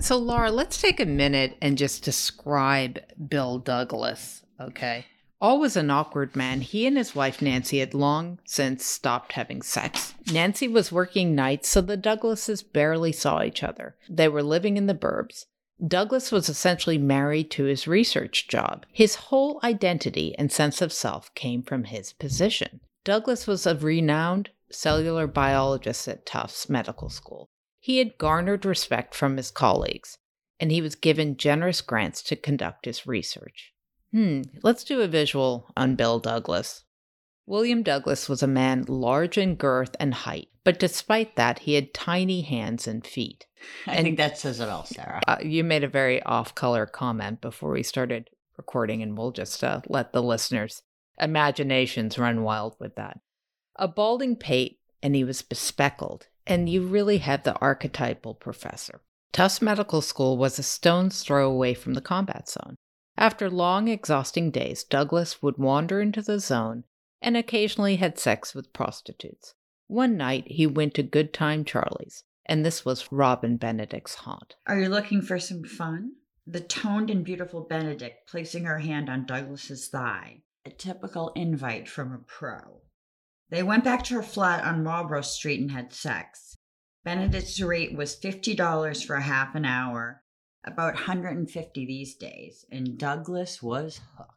So, 0.00 0.16
Laura, 0.16 0.50
let's 0.50 0.80
take 0.80 1.00
a 1.00 1.06
minute 1.06 1.56
and 1.60 1.76
just 1.76 2.04
describe 2.04 3.00
Bill 3.28 3.58
Douglas, 3.58 4.44
okay? 4.60 5.06
Always 5.40 5.76
an 5.76 5.90
awkward 5.90 6.34
man, 6.36 6.60
he 6.60 6.86
and 6.86 6.96
his 6.96 7.14
wife 7.14 7.42
Nancy 7.42 7.78
had 7.80 7.94
long 7.94 8.38
since 8.44 8.84
stopped 8.84 9.32
having 9.32 9.60
sex. 9.60 10.14
Nancy 10.32 10.68
was 10.68 10.92
working 10.92 11.34
nights, 11.34 11.68
so 11.68 11.80
the 11.80 11.96
Douglases 11.96 12.62
barely 12.62 13.12
saw 13.12 13.42
each 13.42 13.62
other. 13.62 13.96
They 14.08 14.28
were 14.28 14.42
living 14.42 14.76
in 14.76 14.86
the 14.86 14.94
burbs. 14.94 15.46
Douglas 15.86 16.32
was 16.32 16.48
essentially 16.48 16.98
married 16.98 17.50
to 17.52 17.64
his 17.64 17.86
research 17.86 18.48
job. 18.48 18.86
His 18.92 19.14
whole 19.16 19.60
identity 19.62 20.34
and 20.38 20.50
sense 20.50 20.80
of 20.82 20.92
self 20.92 21.32
came 21.34 21.62
from 21.62 21.84
his 21.84 22.12
position. 22.12 22.80
Douglas 23.04 23.46
was 23.46 23.66
a 23.66 23.76
renowned 23.76 24.50
cellular 24.70 25.26
biologist 25.26 26.08
at 26.08 26.26
Tufts 26.26 26.68
Medical 26.68 27.10
School. 27.10 27.48
He 27.88 27.96
had 28.00 28.18
garnered 28.18 28.66
respect 28.66 29.14
from 29.14 29.38
his 29.38 29.50
colleagues, 29.50 30.18
and 30.60 30.70
he 30.70 30.82
was 30.82 30.94
given 30.94 31.38
generous 31.38 31.80
grants 31.80 32.22
to 32.24 32.36
conduct 32.36 32.84
his 32.84 33.06
research. 33.06 33.72
Hmm, 34.12 34.42
let's 34.62 34.84
do 34.84 35.00
a 35.00 35.08
visual 35.08 35.70
on 35.74 35.94
Bill 35.94 36.18
Douglas. 36.18 36.84
William 37.46 37.82
Douglas 37.82 38.28
was 38.28 38.42
a 38.42 38.46
man 38.46 38.84
large 38.88 39.38
in 39.38 39.54
girth 39.54 39.96
and 39.98 40.12
height, 40.12 40.48
but 40.64 40.78
despite 40.78 41.36
that, 41.36 41.60
he 41.60 41.76
had 41.76 41.94
tiny 41.94 42.42
hands 42.42 42.86
and 42.86 43.06
feet. 43.06 43.46
I 43.86 43.94
And- 43.94 44.04
think 44.04 44.18
that 44.18 44.36
says 44.36 44.60
it 44.60 44.68
all, 44.68 44.84
Sarah. 44.84 45.22
Uh, 45.26 45.38
you 45.42 45.64
made 45.64 45.82
a 45.82 45.88
very 45.88 46.22
off 46.24 46.54
color 46.54 46.84
comment 46.84 47.40
before 47.40 47.70
we 47.70 47.82
started 47.82 48.28
recording, 48.58 49.00
and 49.02 49.16
we'll 49.16 49.32
just 49.32 49.64
uh, 49.64 49.80
let 49.88 50.12
the 50.12 50.22
listeners' 50.22 50.82
imaginations 51.18 52.18
run 52.18 52.42
wild 52.42 52.76
with 52.78 52.96
that. 52.96 53.18
A 53.76 53.88
balding 53.88 54.36
pate, 54.36 54.78
and 55.02 55.14
he 55.14 55.24
was 55.24 55.40
bespectacled, 55.40 56.26
and 56.48 56.68
you 56.68 56.82
really 56.82 57.18
have 57.18 57.44
the 57.44 57.56
archetypal 57.58 58.34
professor. 58.34 59.02
Tufts 59.32 59.62
Medical 59.62 60.00
School 60.00 60.38
was 60.38 60.58
a 60.58 60.62
stone's 60.62 61.22
throw 61.22 61.48
away 61.48 61.74
from 61.74 61.94
the 61.94 62.00
combat 62.00 62.48
zone. 62.48 62.76
After 63.16 63.50
long, 63.50 63.88
exhausting 63.88 64.50
days, 64.50 64.82
Douglas 64.82 65.42
would 65.42 65.58
wander 65.58 66.00
into 66.00 66.22
the 66.22 66.40
zone 66.40 66.84
and 67.20 67.36
occasionally 67.36 67.96
had 67.96 68.18
sex 68.18 68.54
with 68.54 68.72
prostitutes. 68.72 69.54
One 69.86 70.16
night, 70.16 70.44
he 70.46 70.66
went 70.66 70.94
to 70.94 71.02
Good 71.02 71.34
Time 71.34 71.64
Charlie's, 71.64 72.24
and 72.46 72.64
this 72.64 72.84
was 72.84 73.12
Robin 73.12 73.56
Benedict's 73.56 74.14
haunt. 74.14 74.56
Are 74.66 74.78
you 74.78 74.88
looking 74.88 75.20
for 75.20 75.38
some 75.38 75.64
fun? 75.64 76.12
The 76.46 76.60
toned 76.60 77.10
and 77.10 77.24
beautiful 77.24 77.60
Benedict 77.60 78.28
placing 78.28 78.64
her 78.64 78.78
hand 78.78 79.10
on 79.10 79.26
Douglas's 79.26 79.88
thigh, 79.88 80.42
a 80.64 80.70
typical 80.70 81.32
invite 81.34 81.88
from 81.88 82.12
a 82.12 82.18
pro. 82.18 82.80
They 83.50 83.62
went 83.62 83.84
back 83.84 84.04
to 84.04 84.14
her 84.14 84.22
flat 84.22 84.64
on 84.64 84.84
Marlborough 84.84 85.22
Street 85.22 85.60
and 85.60 85.70
had 85.70 85.92
sex. 85.92 86.56
Benedict's 87.04 87.60
rate 87.60 87.96
was 87.96 88.18
$50 88.20 89.06
for 89.06 89.16
a 89.16 89.22
half 89.22 89.54
an 89.54 89.64
hour, 89.64 90.22
about 90.66 90.94
150 90.94 91.86
these 91.86 92.14
days, 92.16 92.66
and 92.70 92.98
Douglas 92.98 93.62
was 93.62 94.00
hooked. 94.16 94.34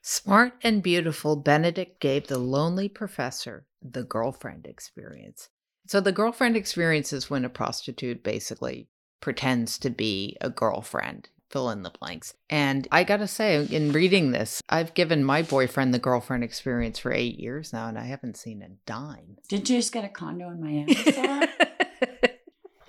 Smart 0.00 0.54
and 0.62 0.82
beautiful, 0.82 1.36
Benedict 1.36 2.00
gave 2.00 2.28
the 2.28 2.38
lonely 2.38 2.88
professor 2.88 3.66
the 3.82 4.04
girlfriend 4.04 4.66
experience. 4.66 5.48
So, 5.88 6.00
the 6.00 6.12
girlfriend 6.12 6.56
experience 6.56 7.12
is 7.12 7.28
when 7.28 7.44
a 7.44 7.50
prostitute 7.50 8.22
basically 8.22 8.88
pretends 9.20 9.78
to 9.78 9.90
be 9.90 10.36
a 10.40 10.48
girlfriend. 10.48 11.28
Fill 11.50 11.70
in 11.70 11.82
the 11.82 11.90
blanks. 11.90 12.34
And 12.50 12.88
I 12.90 13.04
gotta 13.04 13.28
say, 13.28 13.64
in 13.66 13.92
reading 13.92 14.32
this, 14.32 14.60
I've 14.68 14.94
given 14.94 15.22
my 15.24 15.42
boyfriend 15.42 15.94
the 15.94 15.98
girlfriend 15.98 16.42
experience 16.42 16.98
for 16.98 17.12
eight 17.12 17.38
years 17.38 17.72
now, 17.72 17.88
and 17.88 17.98
I 17.98 18.04
haven't 18.04 18.36
seen 18.36 18.62
a 18.62 18.68
dime. 18.84 19.36
Didn't 19.48 19.68
you 19.70 19.76
just 19.76 19.92
get 19.92 20.04
a 20.04 20.08
condo 20.08 20.48
in 20.50 20.60
Miami, 20.60 20.94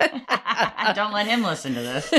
Don't 0.94 1.12
let 1.12 1.26
him 1.26 1.42
listen 1.42 1.74
to 1.74 1.80
this. 1.80 2.12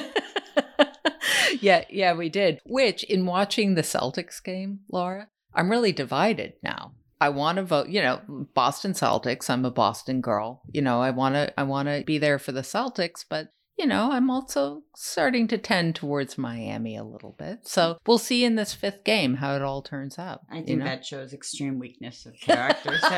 yeah, 1.62 1.84
yeah, 1.89 2.13
we 2.13 2.30
did. 2.30 2.60
Which, 2.65 3.04
in 3.04 3.25
watching 3.25 3.75
the 3.75 3.82
Celtics 3.82 4.43
game, 4.43 4.80
Laura, 4.89 5.28
I'm 5.54 5.69
really 5.69 5.91
divided 5.91 6.54
now. 6.63 6.93
I 7.21 7.30
want 7.30 7.58
to 7.58 7.63
vote, 7.63 7.89
you 7.89 8.02
know, 8.02 8.21
Boston 8.54 8.93
Celtics. 8.93 9.49
I'm 9.49 9.65
a 9.65 9.71
Boston 9.71 10.21
girl. 10.21 10.62
You 10.71 10.82
know, 10.82 11.02
I 11.02 11.10
want 11.10 11.36
to 11.36 11.60
I 11.60 11.63
want 11.63 11.89
to 11.89 12.04
be 12.06 12.17
there 12.17 12.39
for 12.39 12.54
the 12.54 12.62
Celtics, 12.62 13.25
but 13.30 13.49
you 13.79 13.85
know, 13.87 14.11
I'm 14.11 14.29
also 14.29 14.83
starting 14.95 15.47
to 15.47 15.57
tend 15.57 15.95
towards 15.95 16.37
Miami 16.37 16.97
a 16.97 17.03
little 17.03 17.35
bit. 17.39 17.59
So, 17.67 17.97
we'll 18.05 18.17
see 18.17 18.43
in 18.43 18.55
this 18.55 18.73
fifth 18.73 19.03
game 19.05 19.35
how 19.35 19.55
it 19.55 19.61
all 19.61 19.81
turns 19.81 20.19
out. 20.19 20.41
I 20.51 20.57
you 20.59 20.63
think 20.65 20.79
know? 20.79 20.85
that 20.85 21.05
shows 21.05 21.33
extreme 21.33 21.79
weakness 21.79 22.25
of 22.25 22.33
characters. 22.41 23.01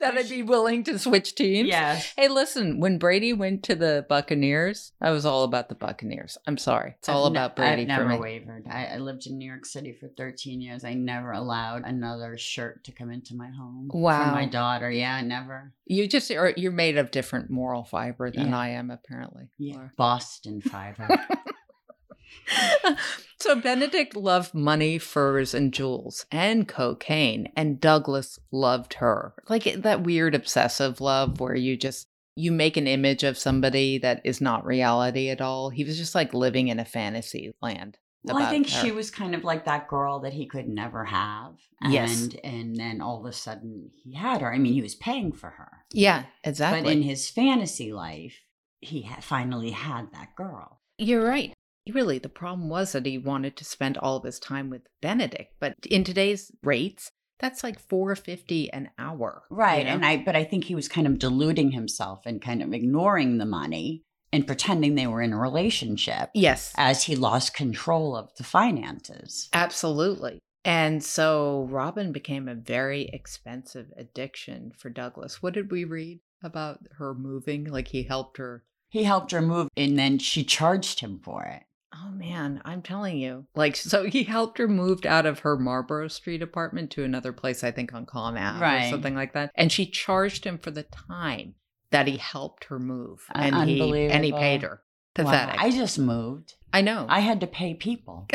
That 0.00 0.18
I'd 0.18 0.28
be 0.28 0.42
willing 0.42 0.84
to 0.84 0.98
switch 0.98 1.34
teams. 1.34 1.68
yes. 1.68 2.12
Hey, 2.16 2.28
listen, 2.28 2.78
when 2.78 2.98
Brady 2.98 3.32
went 3.32 3.62
to 3.64 3.74
the 3.74 4.04
Buccaneers, 4.08 4.92
I 5.00 5.10
was 5.12 5.24
all 5.24 5.44
about 5.44 5.68
the 5.70 5.74
Buccaneers. 5.74 6.36
I'm 6.46 6.58
sorry. 6.58 6.94
It's 6.98 7.08
all 7.08 7.26
I've 7.26 7.32
ne- 7.32 7.38
about 7.38 7.56
Brady 7.56 7.82
I've 7.82 7.88
never 7.88 8.18
wavered. 8.18 8.66
I, 8.68 8.86
I 8.86 8.96
lived 8.98 9.26
in 9.26 9.38
New 9.38 9.48
York 9.48 9.64
City 9.64 9.96
for 9.98 10.08
13 10.08 10.60
years. 10.60 10.84
I 10.84 10.92
never 10.94 11.32
allowed 11.32 11.84
another 11.86 12.36
shirt 12.36 12.84
to 12.84 12.92
come 12.92 13.10
into 13.10 13.34
my 13.34 13.48
home. 13.48 13.88
Wow. 13.94 14.26
For 14.26 14.32
my 14.32 14.46
daughter. 14.46 14.90
Yeah, 14.90 15.20
never. 15.22 15.72
You 15.86 16.06
just 16.06 16.30
are 16.30 16.52
you're 16.56 16.72
made 16.72 16.98
of 16.98 17.10
different 17.10 17.48
moral 17.50 17.84
fiber 17.84 18.30
than 18.30 18.48
Yeah. 18.50 18.58
I 18.58 18.68
am 18.70 18.90
apparently. 18.90 19.43
Yeah. 19.58 19.74
Laura. 19.74 19.92
Boston 19.96 20.60
fiber. 20.60 21.08
so 23.40 23.60
Benedict 23.60 24.16
loved 24.16 24.54
money, 24.54 24.98
furs, 24.98 25.54
and 25.54 25.72
jewels, 25.72 26.26
and 26.30 26.68
cocaine, 26.68 27.52
and 27.56 27.80
Douglas 27.80 28.38
loved 28.50 28.94
her. 28.94 29.34
Like 29.48 29.64
that 29.64 30.02
weird 30.02 30.34
obsessive 30.34 31.00
love 31.00 31.40
where 31.40 31.56
you 31.56 31.76
just 31.76 32.08
you 32.36 32.50
make 32.50 32.76
an 32.76 32.86
image 32.86 33.22
of 33.22 33.38
somebody 33.38 33.98
that 33.98 34.20
is 34.24 34.40
not 34.40 34.66
reality 34.66 35.28
at 35.28 35.40
all. 35.40 35.70
He 35.70 35.84
was 35.84 35.96
just 35.96 36.14
like 36.14 36.34
living 36.34 36.68
in 36.68 36.80
a 36.80 36.84
fantasy 36.84 37.54
land. 37.62 37.96
well, 38.24 38.38
I 38.38 38.50
think 38.50 38.68
her. 38.68 38.80
she 38.80 38.90
was 38.90 39.10
kind 39.10 39.34
of 39.34 39.44
like 39.44 39.66
that 39.66 39.88
girl 39.88 40.20
that 40.20 40.32
he 40.32 40.46
could 40.46 40.68
never 40.68 41.04
have. 41.04 41.54
And, 41.80 41.92
Yes. 41.92 42.28
And 42.42 42.76
then 42.76 43.00
all 43.00 43.20
of 43.20 43.26
a 43.26 43.32
sudden 43.32 43.90
he 44.02 44.14
had 44.14 44.40
her. 44.40 44.52
I 44.52 44.58
mean, 44.58 44.72
he 44.72 44.82
was 44.82 44.94
paying 44.96 45.32
for 45.32 45.50
her. 45.50 45.84
Yeah, 45.92 46.24
exactly. 46.42 46.82
But 46.82 46.92
in 46.92 47.02
his 47.02 47.30
fantasy 47.30 47.92
life, 47.92 48.40
he 48.84 49.02
ha- 49.02 49.20
finally 49.20 49.70
had 49.70 50.12
that 50.12 50.34
girl. 50.36 50.80
You're 50.98 51.24
right. 51.24 51.52
Really, 51.92 52.18
the 52.18 52.28
problem 52.28 52.68
was 52.70 52.92
that 52.92 53.04
he 53.06 53.18
wanted 53.18 53.56
to 53.56 53.64
spend 53.64 53.98
all 53.98 54.16
of 54.16 54.24
his 54.24 54.38
time 54.38 54.70
with 54.70 54.82
Benedict, 55.02 55.52
but 55.60 55.74
in 55.90 56.02
today's 56.04 56.50
rates, 56.62 57.10
that's 57.40 57.62
like 57.64 57.78
four 57.78 58.14
fifty 58.16 58.70
an 58.72 58.90
hour. 58.98 59.42
you 59.50 59.56
Right. 59.56 59.84
know? 59.84 59.92
And 59.92 60.04
I 60.06 60.16
but 60.18 60.36
I 60.36 60.44
think 60.44 60.64
he 60.64 60.74
was 60.74 60.88
kind 60.88 61.06
of 61.06 61.18
deluding 61.18 61.72
himself 61.72 62.22
and 62.24 62.40
kind 62.40 62.62
of 62.62 62.72
ignoring 62.72 63.36
the 63.38 63.44
money 63.44 64.02
and 64.32 64.46
pretending 64.46 64.94
they 64.94 65.06
were 65.06 65.20
in 65.20 65.32
a 65.32 65.38
relationship 65.38 66.30
yes, 66.34 66.72
as 66.76 67.04
he 67.04 67.14
lost 67.16 67.54
control 67.54 68.16
of 68.16 68.30
the 68.36 68.44
finances. 68.44 69.48
absolutely. 69.52 70.38
And 70.64 71.04
so 71.04 71.66
Robin 71.70 72.10
became 72.12 72.48
a 72.48 72.54
very 72.54 73.10
expensive 73.12 73.88
addiction 73.98 74.72
for 74.78 74.88
Douglas. 74.88 75.42
What 75.42 75.52
did 75.52 75.70
we 75.70 75.84
read 75.84 76.20
about 76.42 76.78
her 76.98 77.14
moving? 77.14 77.64
Like 77.66 77.88
he 77.88 78.04
helped 78.04 78.38
her. 78.38 78.64
He 78.94 79.02
helped 79.02 79.32
her 79.32 79.42
move 79.42 79.70
and 79.76 79.98
then 79.98 80.20
she 80.20 80.44
charged 80.44 81.00
him 81.00 81.18
for 81.18 81.42
it. 81.42 81.64
Oh 81.92 82.10
man, 82.12 82.62
I'm 82.64 82.80
telling 82.80 83.18
you. 83.18 83.46
Like, 83.56 83.74
so 83.74 84.04
he 84.04 84.22
helped 84.22 84.56
her 84.58 84.68
moved 84.68 85.04
out 85.04 85.26
of 85.26 85.40
her 85.40 85.56
Marlborough 85.58 86.06
Street 86.06 86.42
apartment 86.42 86.92
to 86.92 87.02
another 87.02 87.32
place, 87.32 87.64
I 87.64 87.72
think 87.72 87.92
on 87.92 88.06
Comm 88.06 88.40
Ave 88.40 88.60
Right. 88.60 88.86
or 88.86 88.90
something 88.90 89.16
like 89.16 89.32
that. 89.32 89.50
And 89.56 89.72
she 89.72 89.84
charged 89.84 90.44
him 90.44 90.58
for 90.58 90.70
the 90.70 90.84
time 90.84 91.56
that 91.90 92.06
he 92.06 92.18
helped 92.18 92.66
her 92.66 92.78
move. 92.78 93.26
And 93.34 93.68
he 93.68 94.06
and 94.06 94.24
he 94.24 94.30
paid 94.30 94.62
her. 94.62 94.82
Wow, 95.18 95.24
Pathetic. 95.24 95.60
I 95.60 95.72
just 95.72 95.98
moved. 95.98 96.54
I 96.72 96.80
know. 96.80 97.06
I 97.08 97.18
had 97.18 97.40
to 97.40 97.48
pay 97.48 97.74
people. 97.74 98.28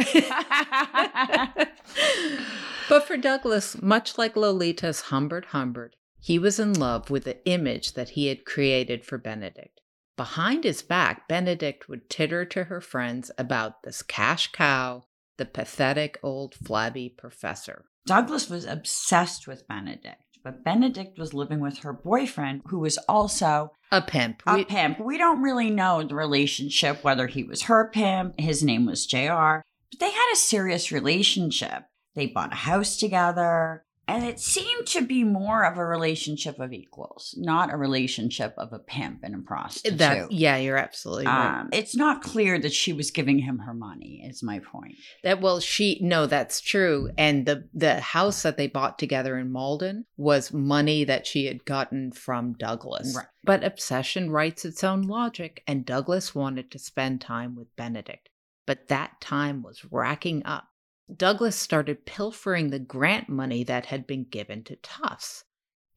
but 2.89 3.07
for 3.07 3.15
Douglas, 3.15 3.81
much 3.81 4.17
like 4.17 4.35
Lolita's 4.35 5.03
Humbert 5.03 5.45
Humbert, 5.45 5.95
he 6.19 6.37
was 6.37 6.59
in 6.59 6.73
love 6.73 7.09
with 7.09 7.23
the 7.23 7.41
image 7.47 7.93
that 7.93 8.09
he 8.09 8.27
had 8.27 8.43
created 8.43 9.05
for 9.05 9.17
Benedict. 9.17 9.79
Behind 10.19 10.65
his 10.65 10.81
back, 10.81 11.29
Benedict 11.29 11.87
would 11.87 12.09
titter 12.09 12.43
to 12.43 12.65
her 12.65 12.81
friends 12.81 13.31
about 13.37 13.83
this 13.83 14.01
cash 14.01 14.51
cow, 14.51 15.05
the 15.37 15.45
pathetic 15.45 16.19
old 16.21 16.53
flabby 16.55 17.07
professor. 17.07 17.85
Douglas 18.05 18.49
was 18.49 18.65
obsessed 18.65 19.47
with 19.47 19.65
Benedict, 19.69 20.21
but 20.43 20.61
Benedict 20.65 21.17
was 21.17 21.33
living 21.33 21.61
with 21.61 21.77
her 21.79 21.93
boyfriend, 21.93 22.63
who 22.65 22.79
was 22.79 22.97
also 23.07 23.71
A 23.93 24.01
pimp. 24.01 24.43
a 24.45 24.55
We- 24.55 24.65
pimp. 24.65 24.99
We 24.99 25.17
don't 25.17 25.41
really 25.41 25.69
know 25.69 26.03
the 26.03 26.15
relationship, 26.15 27.01
whether 27.01 27.27
he 27.27 27.45
was 27.45 27.61
her 27.63 27.89
pimp, 27.89 28.37
his 28.37 28.61
name 28.61 28.85
was 28.85 29.05
JR, 29.07 29.61
but 29.89 29.99
they 30.01 30.11
had 30.11 30.31
a 30.33 30.35
serious 30.35 30.91
relationship. 30.91 31.85
They 32.13 32.25
bought 32.25 32.51
a 32.51 32.57
house 32.57 32.97
together, 32.97 33.85
and 34.09 34.25
it 34.25 34.39
seemed 34.39 34.87
to 34.87 35.01
be 35.01 35.23
more 35.23 35.63
of 35.63 35.77
a 35.77 35.85
relationship 35.85 36.59
of 36.59 36.73
equals, 36.73 37.35
not 37.37 37.71
a 37.71 37.77
relationship 37.77 38.55
of 38.57 38.73
a 38.73 38.79
pimp 38.79 39.19
and 39.21 39.35
a 39.35 39.37
prostitute. 39.37 39.99
that, 39.99 40.31
yeah, 40.31 40.57
you're 40.57 40.77
absolutely 40.77 41.27
right. 41.27 41.61
Um, 41.61 41.69
it's 41.71 41.95
not 41.95 42.23
clear 42.23 42.57
that 42.59 42.73
she 42.73 42.91
was 42.91 43.11
giving 43.11 43.37
him 43.37 43.59
her 43.59 43.73
money, 43.73 44.25
is 44.27 44.41
my 44.41 44.59
point. 44.59 44.95
That 45.23 45.41
well, 45.41 45.59
she 45.59 45.99
no, 46.01 46.25
that's 46.25 46.59
true. 46.59 47.11
And 47.19 47.45
the 47.45 47.69
the 47.73 47.99
house 47.99 48.41
that 48.41 48.57
they 48.57 48.67
bought 48.67 48.97
together 48.97 49.37
in 49.37 49.51
Malden 49.51 50.05
was 50.17 50.51
money 50.51 51.03
that 51.03 51.27
she 51.27 51.45
had 51.45 51.63
gotten 51.63 52.11
from 52.11 52.53
Douglas. 52.53 53.13
Right. 53.15 53.27
But 53.43 53.63
obsession 53.63 54.31
writes 54.31 54.65
its 54.65 54.83
own 54.83 55.03
logic, 55.03 55.63
and 55.67 55.85
Douglas 55.85 56.33
wanted 56.33 56.71
to 56.71 56.79
spend 56.79 57.21
time 57.21 57.55
with 57.55 57.75
Benedict, 57.75 58.29
but 58.65 58.87
that 58.87 59.21
time 59.21 59.61
was 59.61 59.85
racking 59.91 60.41
up. 60.45 60.68
Douglas 61.15 61.55
started 61.55 62.05
pilfering 62.05 62.69
the 62.69 62.79
grant 62.79 63.29
money 63.29 63.63
that 63.63 63.87
had 63.87 64.05
been 64.07 64.23
given 64.25 64.63
to 64.65 64.75
Tufts, 64.77 65.43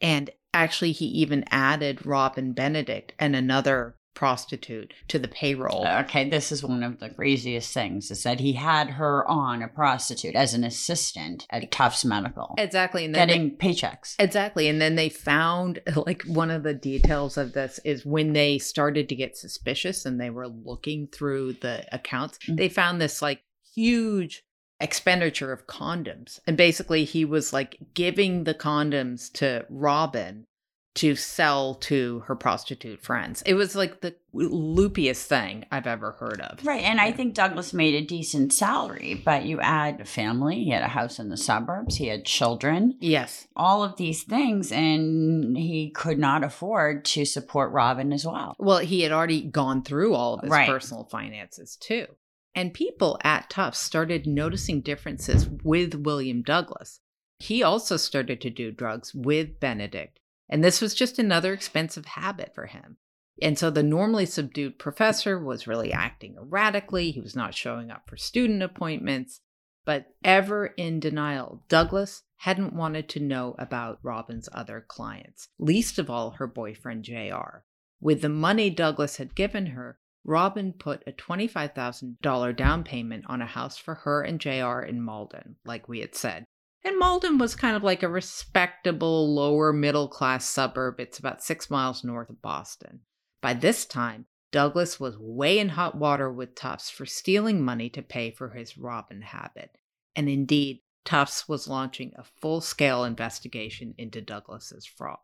and 0.00 0.30
actually, 0.54 0.92
he 0.92 1.06
even 1.06 1.44
added 1.50 2.04
Robin 2.06 2.52
Benedict 2.52 3.12
and 3.18 3.34
another 3.36 3.96
prostitute 4.14 4.92
to 5.08 5.18
the 5.18 5.26
payroll. 5.28 5.86
Okay, 5.86 6.28
this 6.28 6.52
is 6.52 6.62
one 6.62 6.82
of 6.82 7.00
the 7.00 7.08
craziest 7.08 7.72
things 7.72 8.10
is 8.10 8.22
that 8.24 8.40
he 8.40 8.52
had 8.52 8.90
her 8.90 9.26
on 9.26 9.62
a 9.62 9.68
prostitute 9.68 10.34
as 10.34 10.52
an 10.52 10.64
assistant 10.64 11.46
at 11.48 11.70
Tufts 11.70 12.04
Medical, 12.04 12.54
exactly, 12.58 13.06
and 13.06 13.14
then 13.14 13.28
they- 13.28 13.34
getting 13.34 13.56
paychecks. 13.56 14.14
Exactly. 14.18 14.68
And 14.68 14.80
then 14.82 14.96
they 14.96 15.08
found, 15.08 15.80
like, 16.06 16.22
one 16.24 16.50
of 16.50 16.62
the 16.62 16.74
details 16.74 17.38
of 17.38 17.54
this 17.54 17.80
is 17.86 18.04
when 18.04 18.34
they 18.34 18.58
started 18.58 19.08
to 19.08 19.14
get 19.14 19.36
suspicious 19.36 20.04
and 20.04 20.20
they 20.20 20.30
were 20.30 20.48
looking 20.48 21.06
through 21.06 21.54
the 21.54 21.86
accounts, 21.90 22.38
Mm. 22.46 22.56
they 22.58 22.68
found 22.68 23.00
this, 23.00 23.22
like, 23.22 23.42
huge 23.74 24.44
expenditure 24.82 25.52
of 25.52 25.66
condoms. 25.66 26.40
And 26.46 26.56
basically, 26.56 27.04
he 27.04 27.24
was, 27.24 27.52
like, 27.52 27.78
giving 27.94 28.44
the 28.44 28.54
condoms 28.54 29.32
to 29.34 29.64
Robin 29.70 30.46
to 30.94 31.16
sell 31.16 31.74
to 31.74 32.18
her 32.26 32.36
prostitute 32.36 33.00
friends. 33.00 33.42
It 33.46 33.54
was, 33.54 33.74
like, 33.74 34.02
the 34.02 34.14
loopiest 34.34 35.24
thing 35.24 35.64
I've 35.72 35.86
ever 35.86 36.12
heard 36.12 36.42
of. 36.42 36.66
Right, 36.66 36.82
and 36.82 37.00
I 37.00 37.12
think 37.12 37.32
Douglas 37.32 37.72
made 37.72 37.94
a 37.94 38.06
decent 38.06 38.52
salary, 38.52 39.22
but 39.24 39.46
you 39.46 39.58
add 39.60 40.02
a 40.02 40.04
family, 40.04 40.64
he 40.64 40.70
had 40.70 40.82
a 40.82 40.88
house 40.88 41.18
in 41.18 41.30
the 41.30 41.38
suburbs, 41.38 41.96
he 41.96 42.08
had 42.08 42.26
children, 42.26 42.96
Yes. 43.00 43.46
all 43.56 43.82
of 43.82 43.96
these 43.96 44.22
things, 44.22 44.70
and 44.70 45.56
he 45.56 45.90
could 45.90 46.18
not 46.18 46.44
afford 46.44 47.06
to 47.06 47.24
support 47.24 47.72
Robin 47.72 48.12
as 48.12 48.26
well. 48.26 48.54
Well, 48.58 48.78
he 48.78 49.00
had 49.00 49.12
already 49.12 49.40
gone 49.42 49.82
through 49.82 50.14
all 50.14 50.34
of 50.34 50.42
his 50.42 50.50
Right. 50.50 50.68
personal 50.68 51.04
finances 51.04 51.76
too. 51.80 52.06
And 52.54 52.74
people 52.74 53.18
at 53.24 53.48
Tufts 53.48 53.78
started 53.78 54.26
noticing 54.26 54.82
differences 54.82 55.48
with 55.62 55.94
William 55.94 56.42
Douglas. 56.42 57.00
He 57.38 57.62
also 57.62 57.96
started 57.96 58.40
to 58.42 58.50
do 58.50 58.70
drugs 58.70 59.14
with 59.14 59.58
Benedict. 59.58 60.20
And 60.48 60.62
this 60.62 60.80
was 60.80 60.94
just 60.94 61.18
another 61.18 61.52
expensive 61.52 62.04
habit 62.04 62.54
for 62.54 62.66
him. 62.66 62.98
And 63.40 63.58
so 63.58 63.70
the 63.70 63.82
normally 63.82 64.26
subdued 64.26 64.78
professor 64.78 65.38
was 65.38 65.66
really 65.66 65.92
acting 65.92 66.36
erratically. 66.36 67.10
He 67.10 67.20
was 67.20 67.34
not 67.34 67.54
showing 67.54 67.90
up 67.90 68.02
for 68.06 68.16
student 68.16 68.62
appointments. 68.62 69.40
But 69.84 70.14
ever 70.22 70.66
in 70.66 71.00
denial, 71.00 71.64
Douglas 71.68 72.22
hadn't 72.36 72.74
wanted 72.74 73.08
to 73.08 73.20
know 73.20 73.56
about 73.58 73.98
Robin's 74.02 74.48
other 74.52 74.84
clients, 74.86 75.48
least 75.58 75.98
of 75.98 76.08
all 76.08 76.32
her 76.32 76.46
boyfriend, 76.46 77.04
JR. 77.04 77.64
With 78.00 78.20
the 78.20 78.28
money 78.28 78.70
Douglas 78.70 79.16
had 79.16 79.34
given 79.34 79.66
her, 79.66 79.98
Robin 80.24 80.72
put 80.72 81.02
a 81.06 81.12
$25,000 81.12 82.56
down 82.56 82.84
payment 82.84 83.24
on 83.26 83.42
a 83.42 83.46
house 83.46 83.76
for 83.76 83.94
her 83.96 84.22
and 84.22 84.40
JR 84.40 84.80
in 84.80 85.00
Malden, 85.00 85.56
like 85.64 85.88
we 85.88 86.00
had 86.00 86.14
said. 86.14 86.44
And 86.84 86.98
Malden 86.98 87.38
was 87.38 87.54
kind 87.54 87.76
of 87.76 87.82
like 87.82 88.02
a 88.02 88.08
respectable 88.08 89.32
lower 89.34 89.72
middle 89.72 90.08
class 90.08 90.48
suburb. 90.48 90.98
It's 90.98 91.18
about 91.18 91.42
six 91.42 91.70
miles 91.70 92.02
north 92.02 92.28
of 92.28 92.42
Boston. 92.42 93.00
By 93.40 93.54
this 93.54 93.84
time, 93.84 94.26
Douglas 94.50 95.00
was 95.00 95.16
way 95.18 95.58
in 95.58 95.70
hot 95.70 95.96
water 95.96 96.30
with 96.30 96.54
Tufts 96.54 96.90
for 96.90 97.06
stealing 97.06 97.62
money 97.62 97.88
to 97.90 98.02
pay 98.02 98.30
for 98.30 98.50
his 98.50 98.76
Robin 98.76 99.22
habit. 99.22 99.78
And 100.14 100.28
indeed, 100.28 100.82
Tufts 101.04 101.48
was 101.48 101.68
launching 101.68 102.12
a 102.16 102.24
full 102.24 102.60
scale 102.60 103.04
investigation 103.04 103.94
into 103.96 104.20
Douglas's 104.20 104.86
fraud. 104.86 105.18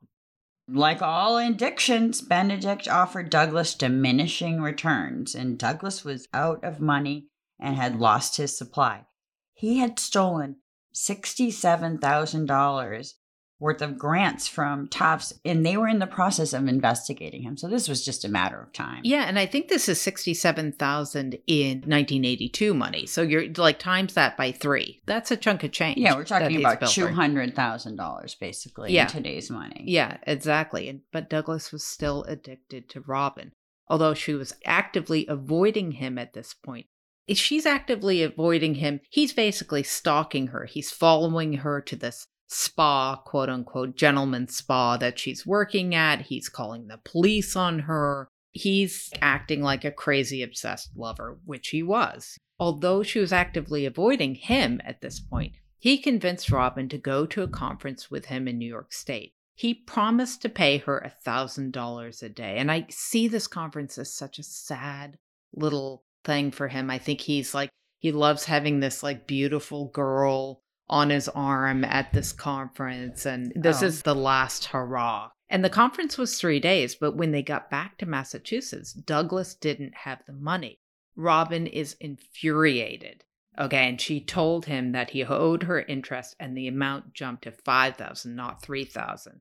Like 0.70 1.00
all 1.00 1.38
addictions, 1.38 2.20
Benedict 2.20 2.86
offered 2.88 3.30
Douglas 3.30 3.74
diminishing 3.74 4.60
returns, 4.60 5.34
and 5.34 5.58
Douglas 5.58 6.04
was 6.04 6.28
out 6.34 6.62
of 6.62 6.78
money 6.78 7.28
and 7.58 7.74
had 7.74 7.98
lost 7.98 8.36
his 8.36 8.54
supply. 8.56 9.06
He 9.54 9.78
had 9.78 9.98
stolen 9.98 10.56
$67,000 10.94 13.14
worth 13.60 13.82
of 13.82 13.98
grants 13.98 14.46
from 14.46 14.86
Tufts, 14.88 15.32
and 15.44 15.66
they 15.66 15.76
were 15.76 15.88
in 15.88 15.98
the 15.98 16.06
process 16.06 16.52
of 16.52 16.68
investigating 16.68 17.42
him. 17.42 17.56
So 17.56 17.66
this 17.68 17.88
was 17.88 18.04
just 18.04 18.24
a 18.24 18.28
matter 18.28 18.60
of 18.60 18.72
time. 18.72 19.00
Yeah, 19.02 19.24
and 19.24 19.38
I 19.38 19.46
think 19.46 19.68
this 19.68 19.88
is 19.88 20.00
67,000 20.00 21.38
in 21.46 21.78
1982 21.80 22.74
money. 22.74 23.06
So 23.06 23.22
you're 23.22 23.48
like 23.56 23.78
times 23.78 24.14
that 24.14 24.36
by 24.36 24.52
3. 24.52 25.02
That's 25.06 25.30
a 25.30 25.36
chunk 25.36 25.64
of 25.64 25.72
change. 25.72 25.98
Yeah, 25.98 26.14
we're 26.14 26.24
talking 26.24 26.58
about 26.58 26.88
two 26.88 27.08
hundred 27.08 27.54
thousand 27.56 27.96
dollars 27.96 28.34
basically 28.34 28.92
Yeah. 28.92 29.04
in 29.04 29.08
today's 29.10 29.50
money. 29.50 29.84
Yeah, 29.86 30.18
exactly. 30.26 30.88
And 30.88 31.00
but 31.12 31.28
Douglas 31.30 31.72
was 31.72 31.84
still 31.84 32.22
addicted 32.24 32.88
to 32.90 33.00
Robin, 33.00 33.52
although 33.88 34.14
she 34.14 34.34
was 34.34 34.54
actively 34.64 35.26
avoiding 35.26 35.92
him 35.92 36.18
at 36.18 36.32
this 36.32 36.54
point. 36.54 36.86
If 37.26 37.36
she's 37.36 37.66
actively 37.66 38.22
avoiding 38.22 38.76
him, 38.76 39.00
he's 39.10 39.32
basically 39.34 39.82
stalking 39.82 40.48
her. 40.48 40.64
He's 40.64 40.90
following 40.90 41.54
her 41.54 41.80
to 41.82 41.96
this 41.96 42.26
spa, 42.48 43.16
quote 43.16 43.48
unquote, 43.48 43.96
gentleman's 43.96 44.56
spa 44.56 44.96
that 44.96 45.18
she's 45.18 45.46
working 45.46 45.94
at. 45.94 46.22
He's 46.22 46.48
calling 46.48 46.88
the 46.88 46.98
police 47.04 47.54
on 47.54 47.80
her. 47.80 48.28
He's 48.50 49.10
acting 49.20 49.62
like 49.62 49.84
a 49.84 49.92
crazy 49.92 50.42
obsessed 50.42 50.90
lover, 50.96 51.38
which 51.44 51.68
he 51.68 51.82
was. 51.82 52.36
Although 52.58 53.02
she 53.02 53.20
was 53.20 53.32
actively 53.32 53.86
avoiding 53.86 54.34
him 54.34 54.80
at 54.84 55.00
this 55.00 55.20
point, 55.20 55.52
he 55.78 55.98
convinced 55.98 56.50
Robin 56.50 56.88
to 56.88 56.98
go 56.98 57.24
to 57.26 57.42
a 57.42 57.48
conference 57.48 58.10
with 58.10 58.24
him 58.24 58.48
in 58.48 58.58
New 58.58 58.68
York 58.68 58.92
State. 58.92 59.32
He 59.54 59.74
promised 59.74 60.42
to 60.42 60.48
pay 60.48 60.78
her 60.78 60.98
a 60.98 61.12
$1,000 61.24 62.22
a 62.22 62.28
day. 62.28 62.56
And 62.58 62.70
I 62.70 62.86
see 62.90 63.28
this 63.28 63.46
conference 63.46 63.98
as 63.98 64.12
such 64.12 64.38
a 64.38 64.44
sad 64.44 65.18
little 65.54 66.04
thing 66.24 66.50
for 66.50 66.68
him. 66.68 66.90
I 66.90 66.98
think 66.98 67.20
he's 67.20 67.54
like, 67.54 67.70
he 67.98 68.12
loves 68.12 68.44
having 68.44 68.80
this 68.80 69.02
like 69.02 69.26
beautiful 69.26 69.88
girl 69.88 70.62
on 70.90 71.10
his 71.10 71.28
arm 71.28 71.84
at 71.84 72.12
this 72.12 72.32
conference. 72.32 73.26
And 73.26 73.52
this 73.54 73.82
Oh. 73.82 73.86
is 73.86 74.02
the 74.02 74.14
last 74.14 74.66
hurrah. 74.66 75.30
And 75.50 75.64
the 75.64 75.70
conference 75.70 76.18
was 76.18 76.38
three 76.38 76.60
days, 76.60 76.94
but 76.94 77.16
when 77.16 77.32
they 77.32 77.42
got 77.42 77.70
back 77.70 77.96
to 77.98 78.06
Massachusetts, 78.06 78.92
Douglas 78.92 79.54
didn't 79.54 79.94
have 80.04 80.22
the 80.26 80.32
money. 80.32 80.80
Robin 81.16 81.66
is 81.66 81.94
infuriated. 82.00 83.24
Okay, 83.58 83.88
and 83.88 84.00
she 84.00 84.20
told 84.20 84.66
him 84.66 84.92
that 84.92 85.10
he 85.10 85.24
owed 85.24 85.64
her 85.64 85.80
interest 85.82 86.36
and 86.38 86.56
the 86.56 86.68
amount 86.68 87.12
jumped 87.12 87.42
to 87.42 87.50
5000 87.50 88.36
not 88.36 88.62
3000 88.62 89.40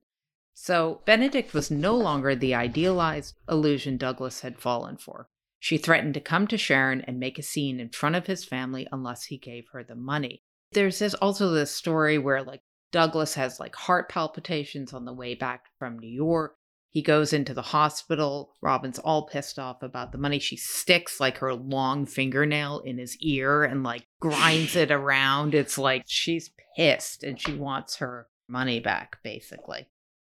So 0.54 1.04
Benedict 1.06 1.54
was 1.54 1.70
no 1.70 1.96
longer 1.96 2.36
the 2.36 2.56
idealized 2.56 3.36
illusion 3.48 3.98
Douglas 3.98 4.42
had 4.42 4.58
fallen 4.60 4.98
for. 4.98 5.30
She 5.60 5.78
threatened 5.78 6.16
to 6.16 6.20
come 6.20 6.48
to 6.48 6.58
Sharon 6.58 7.02
and 7.02 7.20
make 7.20 7.38
a 7.38 7.44
scene 7.44 7.80
in 7.80 7.90
front 7.90 8.16
of 8.16 8.26
his 8.26 8.44
family 8.44 8.88
unless 8.92 9.26
he 9.26 9.38
gave 9.38 9.66
her 9.72 9.84
the 9.84 9.96
money. 9.96 10.42
There's 10.74 11.00
this 11.00 11.14
also 11.16 11.52
this 11.52 11.72
story 11.72 12.18
where 12.18 12.44
like 12.44 12.62
Douglas 12.92 13.34
has 13.36 13.60
like 13.60 13.76
heart 13.76 14.10
palpitations 14.10 14.94
on 14.94 15.06
the 15.06 15.14
way 15.14 15.36
back 15.36 15.66
from 15.80 16.00
New 16.00 16.10
York. 16.10 16.56
He 16.90 17.02
goes 17.02 17.34
into 17.34 17.54
the 17.54 17.62
hospital. 17.62 18.56
Robin's 18.62 19.00
all 19.00 19.28
pissed 19.28 19.60
off 19.60 19.84
about 19.84 20.12
the 20.12 20.18
money. 20.18 20.40
She 20.40 20.58
sticks 20.58 21.20
like 21.20 21.38
her 21.38 21.54
long 21.54 22.06
fingernail 22.06 22.80
in 22.80 22.98
his 22.98 23.18
ear 23.18 23.64
and 23.64 23.84
like 23.84 24.08
grinds 24.20 24.76
it 24.76 24.92
around. 24.92 25.54
It's 25.54 25.78
like 25.78 26.04
she's 26.08 26.50
pissed 26.76 27.24
and 27.24 27.40
she 27.40 27.54
wants 27.54 27.98
her 27.98 28.28
money 28.48 28.80
back, 28.80 29.18
basically. 29.24 29.90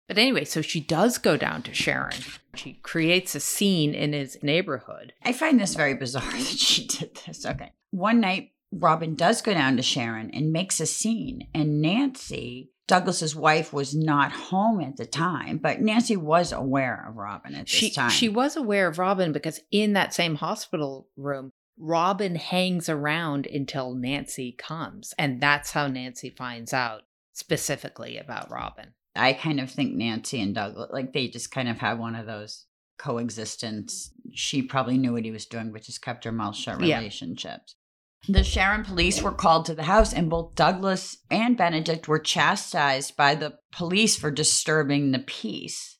But 0.08 0.18
anyway, 0.18 0.44
so 0.44 0.60
she 0.60 0.80
does 0.80 1.18
go 1.18 1.36
down 1.36 1.62
to 1.62 1.72
Sharon. 1.72 2.16
She 2.56 2.74
creates 2.82 3.36
a 3.36 3.40
scene 3.40 3.94
in 3.94 4.12
his 4.12 4.36
neighborhood. 4.42 5.12
I 5.22 5.32
find 5.32 5.60
this 5.60 5.76
very 5.76 5.94
bizarre 5.94 6.22
that 6.32 6.40
she 6.40 6.84
did 6.86 7.14
this. 7.26 7.46
Okay. 7.46 7.72
One 7.92 8.20
night, 8.20 8.50
Robin 8.72 9.14
does 9.14 9.42
go 9.42 9.52
down 9.52 9.76
to 9.76 9.82
Sharon 9.82 10.30
and 10.30 10.52
makes 10.52 10.80
a 10.80 10.86
scene, 10.86 11.48
and 11.54 11.80
Nancy 11.80 12.70
Douglas's 12.90 13.36
wife 13.36 13.72
was 13.72 13.94
not 13.94 14.32
home 14.32 14.80
at 14.80 14.96
the 14.96 15.06
time, 15.06 15.58
but 15.58 15.80
Nancy 15.80 16.16
was 16.16 16.50
aware 16.50 17.06
of 17.08 17.14
Robin 17.14 17.54
at 17.54 17.66
this 17.66 17.70
she, 17.70 17.90
time. 17.92 18.10
She 18.10 18.28
was 18.28 18.56
aware 18.56 18.88
of 18.88 18.98
Robin 18.98 19.30
because 19.30 19.60
in 19.70 19.92
that 19.92 20.12
same 20.12 20.34
hospital 20.34 21.06
room, 21.16 21.52
Robin 21.78 22.34
hangs 22.34 22.88
around 22.88 23.46
until 23.46 23.94
Nancy 23.94 24.50
comes. 24.50 25.14
And 25.16 25.40
that's 25.40 25.70
how 25.70 25.86
Nancy 25.86 26.30
finds 26.30 26.72
out 26.72 27.02
specifically 27.32 28.18
about 28.18 28.50
Robin. 28.50 28.92
I 29.14 29.34
kind 29.34 29.60
of 29.60 29.70
think 29.70 29.94
Nancy 29.94 30.40
and 30.40 30.52
Douglas, 30.52 30.90
like 30.92 31.12
they 31.12 31.28
just 31.28 31.52
kind 31.52 31.68
of 31.68 31.78
had 31.78 31.96
one 31.96 32.16
of 32.16 32.26
those 32.26 32.66
coexistence. 32.98 34.10
She 34.32 34.62
probably 34.62 34.98
knew 34.98 35.12
what 35.12 35.24
he 35.24 35.30
was 35.30 35.46
doing, 35.46 35.70
but 35.70 35.82
just 35.82 36.02
kept 36.02 36.24
her 36.24 36.32
mouth 36.32 36.56
shut 36.56 36.80
relationships. 36.80 37.76
The 38.28 38.44
Sharon 38.44 38.84
police 38.84 39.22
were 39.22 39.32
called 39.32 39.64
to 39.66 39.74
the 39.74 39.84
house, 39.84 40.12
and 40.12 40.28
both 40.28 40.54
Douglas 40.54 41.18
and 41.30 41.56
Benedict 41.56 42.06
were 42.06 42.18
chastised 42.18 43.16
by 43.16 43.34
the 43.34 43.54
police 43.72 44.16
for 44.16 44.30
disturbing 44.30 45.10
the 45.10 45.18
peace. 45.20 45.96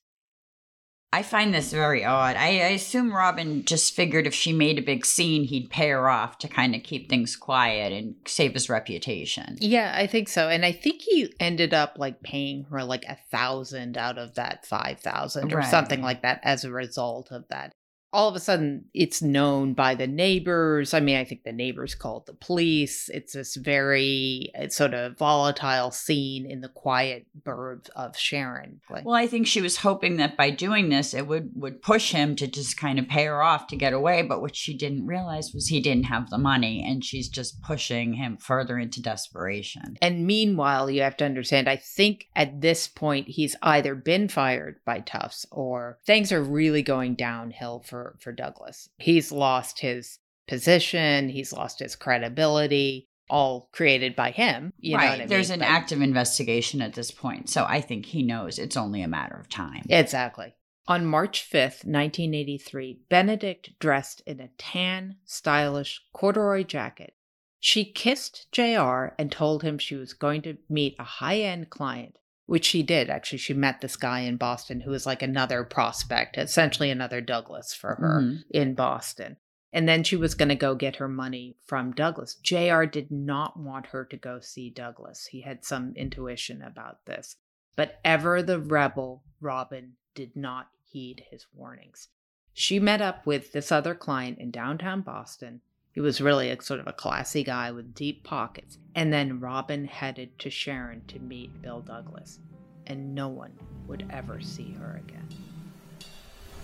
I 1.13 1.23
find 1.23 1.53
this 1.53 1.73
very 1.73 2.05
odd. 2.05 2.37
I, 2.37 2.45
I 2.59 2.69
assume 2.69 3.11
Robin 3.11 3.65
just 3.65 3.93
figured 3.93 4.25
if 4.27 4.33
she 4.33 4.53
made 4.53 4.79
a 4.79 4.81
big 4.81 5.05
scene, 5.05 5.43
he'd 5.43 5.69
pay 5.69 5.89
her 5.89 6.07
off 6.09 6.37
to 6.37 6.47
kind 6.47 6.73
of 6.73 6.83
keep 6.83 7.09
things 7.09 7.35
quiet 7.35 7.91
and 7.91 8.15
save 8.25 8.53
his 8.53 8.69
reputation. 8.69 9.57
Yeah, 9.59 9.91
I 9.93 10.07
think 10.07 10.29
so. 10.29 10.47
And 10.47 10.63
I 10.63 10.71
think 10.71 11.01
he 11.01 11.33
ended 11.37 11.73
up 11.73 11.95
like 11.97 12.21
paying 12.21 12.63
her 12.71 12.81
like 12.85 13.03
a 13.09 13.17
thousand 13.29 13.97
out 13.97 14.17
of 14.17 14.35
that 14.35 14.65
five 14.65 15.01
thousand 15.01 15.51
or 15.51 15.57
Right. 15.57 15.69
something 15.69 16.01
like 16.01 16.21
that 16.21 16.39
as 16.43 16.63
a 16.63 16.71
result 16.71 17.29
of 17.29 17.43
that. 17.49 17.73
All 18.13 18.27
of 18.27 18.35
a 18.35 18.39
sudden, 18.39 18.85
it's 18.93 19.21
known 19.21 19.73
by 19.73 19.95
the 19.95 20.07
neighbors. 20.07 20.93
I 20.93 20.99
mean, 20.99 21.17
I 21.17 21.23
think 21.23 21.43
the 21.43 21.51
neighbors 21.51 21.95
called 21.95 22.25
the 22.25 22.33
police. 22.33 23.09
It's 23.09 23.33
this 23.33 23.55
very 23.55 24.51
it's 24.53 24.75
sort 24.75 24.93
of 24.93 25.17
volatile 25.17 25.91
scene 25.91 26.49
in 26.49 26.61
the 26.61 26.69
quiet 26.69 27.25
burbs 27.45 27.89
of 27.95 28.17
Sharon. 28.17 28.81
Well, 28.89 29.15
I 29.15 29.27
think 29.27 29.47
she 29.47 29.61
was 29.61 29.77
hoping 29.77 30.17
that 30.17 30.37
by 30.37 30.49
doing 30.49 30.89
this, 30.89 31.13
it 31.13 31.27
would 31.27 31.51
would 31.55 31.81
push 31.81 32.11
him 32.11 32.35
to 32.37 32.47
just 32.47 32.77
kind 32.77 32.99
of 32.99 33.07
pay 33.07 33.25
her 33.25 33.41
off 33.41 33.67
to 33.67 33.75
get 33.75 33.93
away. 33.93 34.21
But 34.21 34.41
what 34.41 34.55
she 34.55 34.75
didn't 34.75 35.07
realize 35.07 35.51
was 35.53 35.67
he 35.67 35.79
didn't 35.79 36.05
have 36.05 36.29
the 36.29 36.37
money, 36.37 36.83
and 36.85 37.03
she's 37.03 37.29
just 37.29 37.61
pushing 37.61 38.13
him 38.13 38.37
further 38.37 38.77
into 38.77 39.01
desperation. 39.01 39.97
And 40.01 40.25
meanwhile, 40.25 40.89
you 40.89 41.01
have 41.01 41.17
to 41.17 41.25
understand, 41.25 41.69
I 41.69 41.77
think 41.77 42.27
at 42.35 42.61
this 42.61 42.87
point, 42.87 43.27
he's 43.27 43.55
either 43.61 43.95
been 43.95 44.27
fired 44.27 44.79
by 44.85 44.99
Tufts 44.99 45.45
or 45.51 45.99
things 46.05 46.31
are 46.31 46.43
really 46.43 46.81
going 46.81 47.15
downhill 47.15 47.83
for, 47.87 48.00
for 48.19 48.31
Douglas. 48.31 48.89
He's 48.97 49.31
lost 49.31 49.79
his 49.79 50.19
position, 50.47 51.29
he's 51.29 51.53
lost 51.53 51.79
his 51.79 51.95
credibility, 51.95 53.07
all 53.29 53.69
created 53.71 54.15
by 54.15 54.31
him. 54.31 54.73
You 54.77 54.97
know 54.97 55.03
right? 55.03 55.27
There's 55.27 55.49
mean? 55.49 55.61
an 55.61 55.67
But- 55.67 55.69
active 55.69 56.01
investigation 56.01 56.81
at 56.81 56.93
this 56.93 57.11
point, 57.11 57.49
so 57.49 57.65
I 57.67 57.81
think 57.81 58.07
he 58.07 58.23
knows 58.23 58.59
it's 58.59 58.77
only 58.77 59.01
a 59.01 59.07
matter 59.07 59.35
of 59.37 59.49
time. 59.49 59.85
Exactly. 59.89 60.53
On 60.87 61.05
March 61.05 61.47
5th, 61.49 61.85
1983, 61.85 62.99
Benedict 63.07 63.71
dressed 63.79 64.21
in 64.25 64.39
a 64.39 64.49
tan, 64.57 65.17
stylish 65.23 66.01
corduroy 66.11 66.63
jacket. 66.63 67.13
She 67.59 67.85
kissed 67.85 68.47
JR 68.51 69.13
and 69.19 69.31
told 69.31 69.61
him 69.61 69.77
she 69.77 69.95
was 69.95 70.13
going 70.13 70.41
to 70.41 70.57
meet 70.67 70.95
a 70.97 71.03
high 71.03 71.39
end 71.41 71.69
client, 71.69 72.17
which 72.45 72.65
she 72.65 72.83
did. 72.83 73.09
Actually, 73.09 73.37
she 73.39 73.53
met 73.53 73.81
this 73.81 73.95
guy 73.95 74.21
in 74.21 74.37
Boston 74.37 74.81
who 74.81 74.91
was 74.91 75.05
like 75.05 75.21
another 75.21 75.63
prospect, 75.63 76.37
essentially 76.37 76.89
another 76.89 77.21
Douglas 77.21 77.73
for 77.73 77.95
her 77.95 78.21
Mhm. 78.21 78.43
in 78.49 78.73
Boston. 78.73 79.37
And 79.73 79.87
then 79.87 80.03
she 80.03 80.17
was 80.17 80.35
going 80.35 80.49
to 80.49 80.55
go 80.55 80.75
get 80.75 80.97
her 80.97 81.07
money 81.07 81.55
from 81.65 81.93
Douglas. 81.93 82.35
JR 82.35 82.83
did 82.83 83.09
not 83.09 83.57
want 83.57 83.87
her 83.87 84.03
to 84.03 84.17
go 84.17 84.41
see 84.41 84.69
Douglas. 84.69 85.27
He 85.27 85.41
had 85.41 85.63
some 85.63 85.93
intuition 85.95 86.61
about 86.61 87.05
this. 87.05 87.37
But 87.77 88.01
ever 88.03 88.43
the 88.43 88.59
rebel, 88.59 89.23
Robin 89.39 89.95
did 90.13 90.35
not 90.35 90.71
heed 90.83 91.23
his 91.29 91.45
warnings. 91.53 92.09
She 92.53 92.79
met 92.79 93.01
up 93.01 93.25
with 93.25 93.53
this 93.53 93.71
other 93.71 93.95
client 93.95 94.39
in 94.39 94.51
downtown 94.51 95.01
Boston. 95.01 95.61
He 95.93 95.99
was 95.99 96.21
really 96.21 96.49
a 96.49 96.61
sort 96.61 96.79
of 96.79 96.87
a 96.87 96.93
classy 96.93 97.43
guy 97.43 97.71
with 97.71 97.93
deep 97.93 98.23
pockets. 98.23 98.77
And 98.95 99.11
then 99.11 99.39
Robin 99.39 99.85
headed 99.85 100.39
to 100.39 100.49
Sharon 100.49 101.03
to 101.07 101.19
meet 101.19 101.61
Bill 101.61 101.81
Douglas. 101.81 102.39
And 102.87 103.13
no 103.13 103.27
one 103.27 103.53
would 103.87 104.05
ever 104.09 104.39
see 104.39 104.73
her 104.79 105.01
again. 105.05 105.27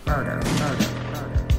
Murder, 0.06 0.42
murder, 0.60 0.90
murder. 1.14 1.57